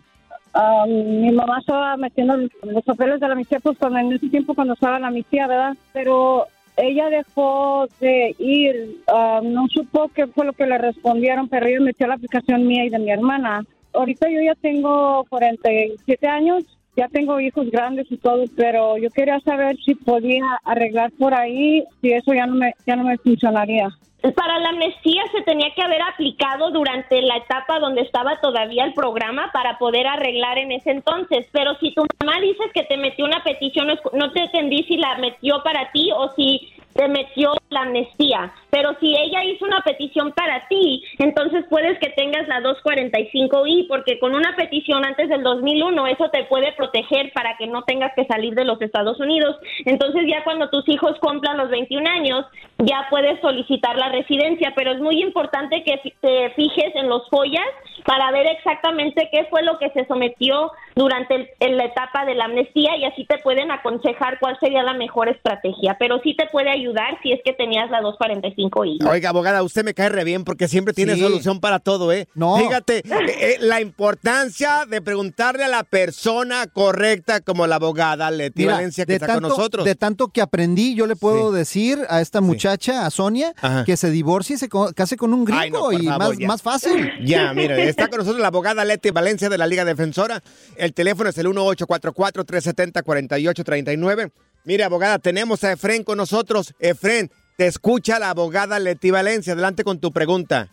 ah, 0.53 0.85
mi 0.87 1.31
mamá 1.31 1.59
estaba 1.59 1.97
metiendo 1.97 2.37
los 2.37 2.83
papeles 2.83 3.19
de 3.19 3.27
la 3.27 3.33
amnistía, 3.33 3.59
pues 3.59 3.77
cuando, 3.77 3.99
en 3.99 4.13
ese 4.13 4.29
tiempo 4.29 4.53
cuando 4.53 4.73
estaba 4.73 4.99
la 4.99 5.07
amnistía, 5.07 5.47
¿verdad? 5.47 5.75
Pero 5.93 6.47
ella 6.75 7.09
dejó 7.09 7.87
de 7.99 8.35
ir, 8.39 9.01
ah, 9.07 9.41
no 9.43 9.67
supo 9.69 10.09
qué 10.13 10.27
fue 10.27 10.45
lo 10.45 10.53
que 10.53 10.65
le 10.65 10.77
respondieron, 10.77 11.47
pero 11.47 11.67
ella 11.67 11.79
metió 11.79 12.07
la 12.07 12.15
aplicación 12.15 12.67
mía 12.67 12.85
y 12.85 12.89
de 12.89 12.99
mi 12.99 13.11
hermana. 13.11 13.63
Ahorita 13.93 14.29
yo 14.29 14.41
ya 14.41 14.55
tengo 14.55 15.25
47 15.29 16.27
años 16.27 16.63
ya 16.95 17.07
tengo 17.07 17.39
hijos 17.39 17.69
grandes 17.71 18.11
y 18.11 18.17
todo, 18.17 18.43
pero 18.55 18.97
yo 18.97 19.09
quería 19.09 19.39
saber 19.39 19.77
si 19.83 19.95
podía 19.95 20.45
arreglar 20.63 21.11
por 21.17 21.33
ahí, 21.33 21.83
si 22.01 22.11
eso 22.11 22.33
ya 22.33 22.45
no 22.45 22.55
me, 22.55 22.73
ya 22.85 22.95
no 22.95 23.03
me 23.03 23.17
funcionaría. 23.17 23.89
Para 24.31 24.57
la 24.59 24.69
amnistía 24.69 25.21
se 25.33 25.41
tenía 25.41 25.73
que 25.75 25.81
haber 25.81 26.01
aplicado 26.01 26.71
durante 26.71 27.21
la 27.21 27.35
etapa 27.35 27.79
donde 27.79 28.01
estaba 28.01 28.39
todavía 28.39 28.85
el 28.85 28.93
programa 28.93 29.51
para 29.51 29.77
poder 29.77 30.07
arreglar 30.07 30.57
en 30.57 30.71
ese 30.71 30.91
entonces. 30.91 31.45
Pero 31.51 31.75
si 31.79 31.93
tu 31.93 32.05
mamá 32.21 32.39
dices 32.39 32.71
que 32.73 32.83
te 32.83 32.95
metió 32.95 33.25
una 33.25 33.43
petición, 33.43 33.87
no 34.13 34.31
te 34.31 34.43
entendí 34.43 34.83
si 34.83 34.95
la 34.95 35.17
metió 35.17 35.61
para 35.61 35.91
ti 35.91 36.09
o 36.15 36.31
si 36.37 36.73
te 36.93 37.07
metió 37.07 37.53
la 37.69 37.81
amnistía. 37.81 38.53
Pero 38.69 38.95
si 38.99 39.15
ella 39.15 39.43
hizo 39.43 39.65
una 39.65 39.81
petición 39.81 40.31
para 40.31 40.67
ti, 40.67 41.03
entonces 41.17 41.65
puedes 41.69 41.99
que 41.99 42.09
tengas 42.09 42.47
la 42.47 42.61
245I, 42.61 43.87
porque 43.87 44.19
con 44.19 44.35
una 44.35 44.55
petición 44.55 45.03
antes 45.05 45.29
del 45.29 45.43
2001 45.43 46.07
eso 46.07 46.29
te 46.29 46.43
puede 46.45 46.71
proteger 46.73 47.31
para 47.33 47.57
que 47.57 47.67
no 47.67 47.83
tengas 47.83 48.13
que 48.15 48.25
salir 48.25 48.55
de 48.55 48.65
los 48.65 48.81
Estados 48.81 49.19
Unidos. 49.19 49.57
Entonces 49.85 50.23
ya 50.27 50.43
cuando 50.43 50.69
tus 50.69 50.87
hijos 50.87 51.17
cumplan 51.19 51.57
los 51.57 51.69
21 51.69 52.07
años, 52.09 52.45
ya 52.79 53.07
puedes 53.09 53.39
solicitar 53.41 53.97
la 53.97 54.09
residencia, 54.13 54.71
pero 54.75 54.93
es 54.93 54.99
muy 55.01 55.21
importante 55.21 55.83
que 55.83 55.99
te 56.21 56.49
fijes 56.55 56.95
en 56.95 57.09
los 57.09 57.27
follas 57.29 57.65
para 58.05 58.31
ver 58.31 58.45
exactamente 58.47 59.27
qué 59.31 59.45
fue 59.49 59.61
lo 59.63 59.77
que 59.79 59.89
se 59.91 60.05
sometió 60.07 60.71
durante 60.95 61.35
el- 61.35 61.47
en 61.59 61.77
la 61.77 61.85
etapa 61.85 62.23
de 62.25 62.35
la 62.35 62.45
amnistía 62.45 62.95
y 62.97 63.05
así 63.05 63.25
te 63.25 63.37
pueden 63.39 63.71
aconsejar 63.71 64.39
cuál 64.39 64.57
sería 64.59 64.83
la 64.83 64.93
mejor 64.93 65.27
estrategia, 65.29 65.97
pero 65.99 66.19
sí 66.23 66.35
te 66.35 66.45
puede 66.47 66.69
ayudar 66.69 67.17
si 67.23 67.31
es 67.31 67.39
que 67.43 67.53
tenías 67.53 67.89
la 67.89 68.01
245I. 68.01 68.99
Oiga, 69.09 69.29
abogada, 69.29 69.63
usted 69.63 69.83
me 69.83 69.93
cae 69.93 70.09
re 70.09 70.23
bien 70.23 70.43
porque 70.43 70.67
siempre 70.67 70.93
tiene 70.93 71.15
Sí. 71.15 71.21
solución 71.21 71.59
para 71.59 71.79
todo, 71.79 72.11
¿eh? 72.11 72.27
No. 72.35 72.57
Fíjate, 72.57 72.99
eh, 72.99 73.03
eh, 73.41 73.57
la 73.59 73.81
importancia 73.81 74.85
de 74.87 75.01
preguntarle 75.01 75.63
a 75.63 75.67
la 75.67 75.83
persona 75.83 76.67
correcta 76.67 77.41
como 77.41 77.65
la 77.67 77.75
abogada 77.75 78.29
Leti 78.31 78.63
Mira, 78.63 78.75
Valencia 78.75 79.05
que 79.05 79.13
está 79.13 79.27
tanto, 79.27 79.41
con 79.47 79.49
nosotros. 79.57 79.85
De 79.85 79.95
tanto 79.95 80.27
que 80.27 80.41
aprendí, 80.41 80.95
yo 80.95 81.07
le 81.07 81.15
puedo 81.15 81.51
decir 81.51 81.99
a 82.09 82.21
esta 82.21 82.41
muchacha, 82.41 83.05
a 83.05 83.09
Sonia, 83.09 83.53
Ajá. 83.61 83.83
que 83.85 83.97
se 84.03 84.11
divorcie 84.11 84.57
y 84.57 84.59
se 84.59 84.67
case 84.93 85.15
con 85.15 85.33
un 85.33 85.45
gringo 85.45 85.61
Ay, 85.61 85.71
no, 85.71 85.79
por 85.79 85.93
y 85.93 86.07
favor, 86.07 86.37
más, 86.37 86.45
más 86.45 86.61
fácil. 86.61 87.09
Ya, 87.23 87.53
mira, 87.53 87.77
está 87.77 88.09
con 88.09 88.17
nosotros 88.17 88.41
la 88.41 88.47
abogada 88.47 88.83
Leti 88.83 89.11
Valencia 89.11 89.47
de 89.47 89.57
la 89.57 89.65
Liga 89.65 89.85
Defensora. 89.85 90.43
El 90.75 90.93
teléfono 90.93 91.29
es 91.29 91.37
el 91.37 91.47
1844-370-4839. 91.47 94.29
Mire, 94.65 94.83
abogada, 94.83 95.19
tenemos 95.19 95.63
a 95.63 95.71
Efren 95.71 96.03
con 96.03 96.17
nosotros. 96.17 96.73
Efren, 96.79 97.31
te 97.55 97.67
escucha 97.67 98.19
la 98.19 98.31
abogada 98.31 98.77
Leti 98.77 99.09
Valencia. 99.09 99.53
Adelante 99.53 99.85
con 99.85 99.99
tu 99.99 100.11
pregunta. 100.11 100.69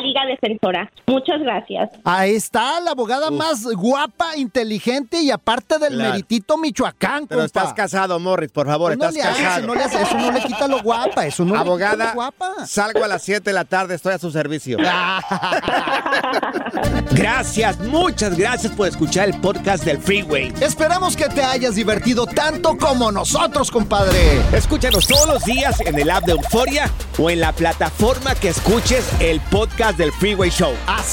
Defensora. 0.64 0.90
Muchas 1.26 1.42
gracias. 1.42 1.90
Ahí 2.04 2.36
está, 2.36 2.82
la 2.82 2.92
abogada 2.92 3.32
más 3.32 3.64
guapa, 3.64 4.36
inteligente 4.36 5.22
y 5.22 5.32
aparte 5.32 5.80
del 5.80 5.94
Claro. 5.94 6.12
meritito 6.12 6.58
Michoacán, 6.58 7.28
Pero 7.28 7.42
compa. 7.42 7.46
estás 7.62 7.74
casado, 7.74 8.20
Morris, 8.20 8.52
por 8.52 8.68
favor, 8.68 8.90
Pues 8.90 8.98
no 9.00 9.06
estás 9.06 9.16
le 9.16 9.22
hace, 9.32 9.44
casado. 9.44 9.68
no 9.68 9.76
le 9.76 9.84
hace, 9.84 10.02
eso 10.02 10.18
no 10.18 10.32
le 10.32 10.42
quita 10.42 10.68
lo 10.68 10.82
guapa, 10.82 11.26
eso 11.26 11.44
no 11.46 11.54
le 11.54 11.60
quita 11.60 11.62
Abogada, 11.62 12.06
lo 12.08 12.14
guapa. 12.16 12.68
salgo 12.68 13.04
a 13.06 13.08
las 13.08 13.22
7 13.22 13.50
de 13.50 13.54
la 13.54 13.64
tarde, 13.66 13.96
estoy 13.96 14.14
a 14.14 14.20
su 14.20 14.32
servicio. 14.32 14.78
gracias, 17.12 17.80
muchas 17.80 18.38
gracias 18.38 18.72
por 18.74 18.88
escuchar 18.88 19.30
el 19.30 19.40
podcast 19.40 19.84
del 19.86 19.98
Freeway. 20.00 20.54
Esperamos 20.62 21.16
que 21.16 21.26
te 21.30 21.44
hayas 21.44 21.76
divertido 21.76 22.26
tanto 22.26 22.78
como 22.78 23.12
nosotros, 23.12 23.72
compadre. 23.72 24.42
Escúchanos 24.54 25.08
todos 25.08 25.28
los 25.28 25.46
días 25.46 25.80
en 25.82 25.98
el 26.00 26.10
app 26.10 26.26
de 26.26 26.34
Euforia 26.34 26.90
o 27.18 27.30
en 27.30 27.40
la 27.40 27.52
plataforma 27.52 28.36
que 28.36 28.50
escuches 28.50 29.06
el 29.20 29.40
podcast 29.42 29.98
del 29.98 30.12
Freeway 30.14 30.50
Show. 30.50 30.74
Así 30.88 31.13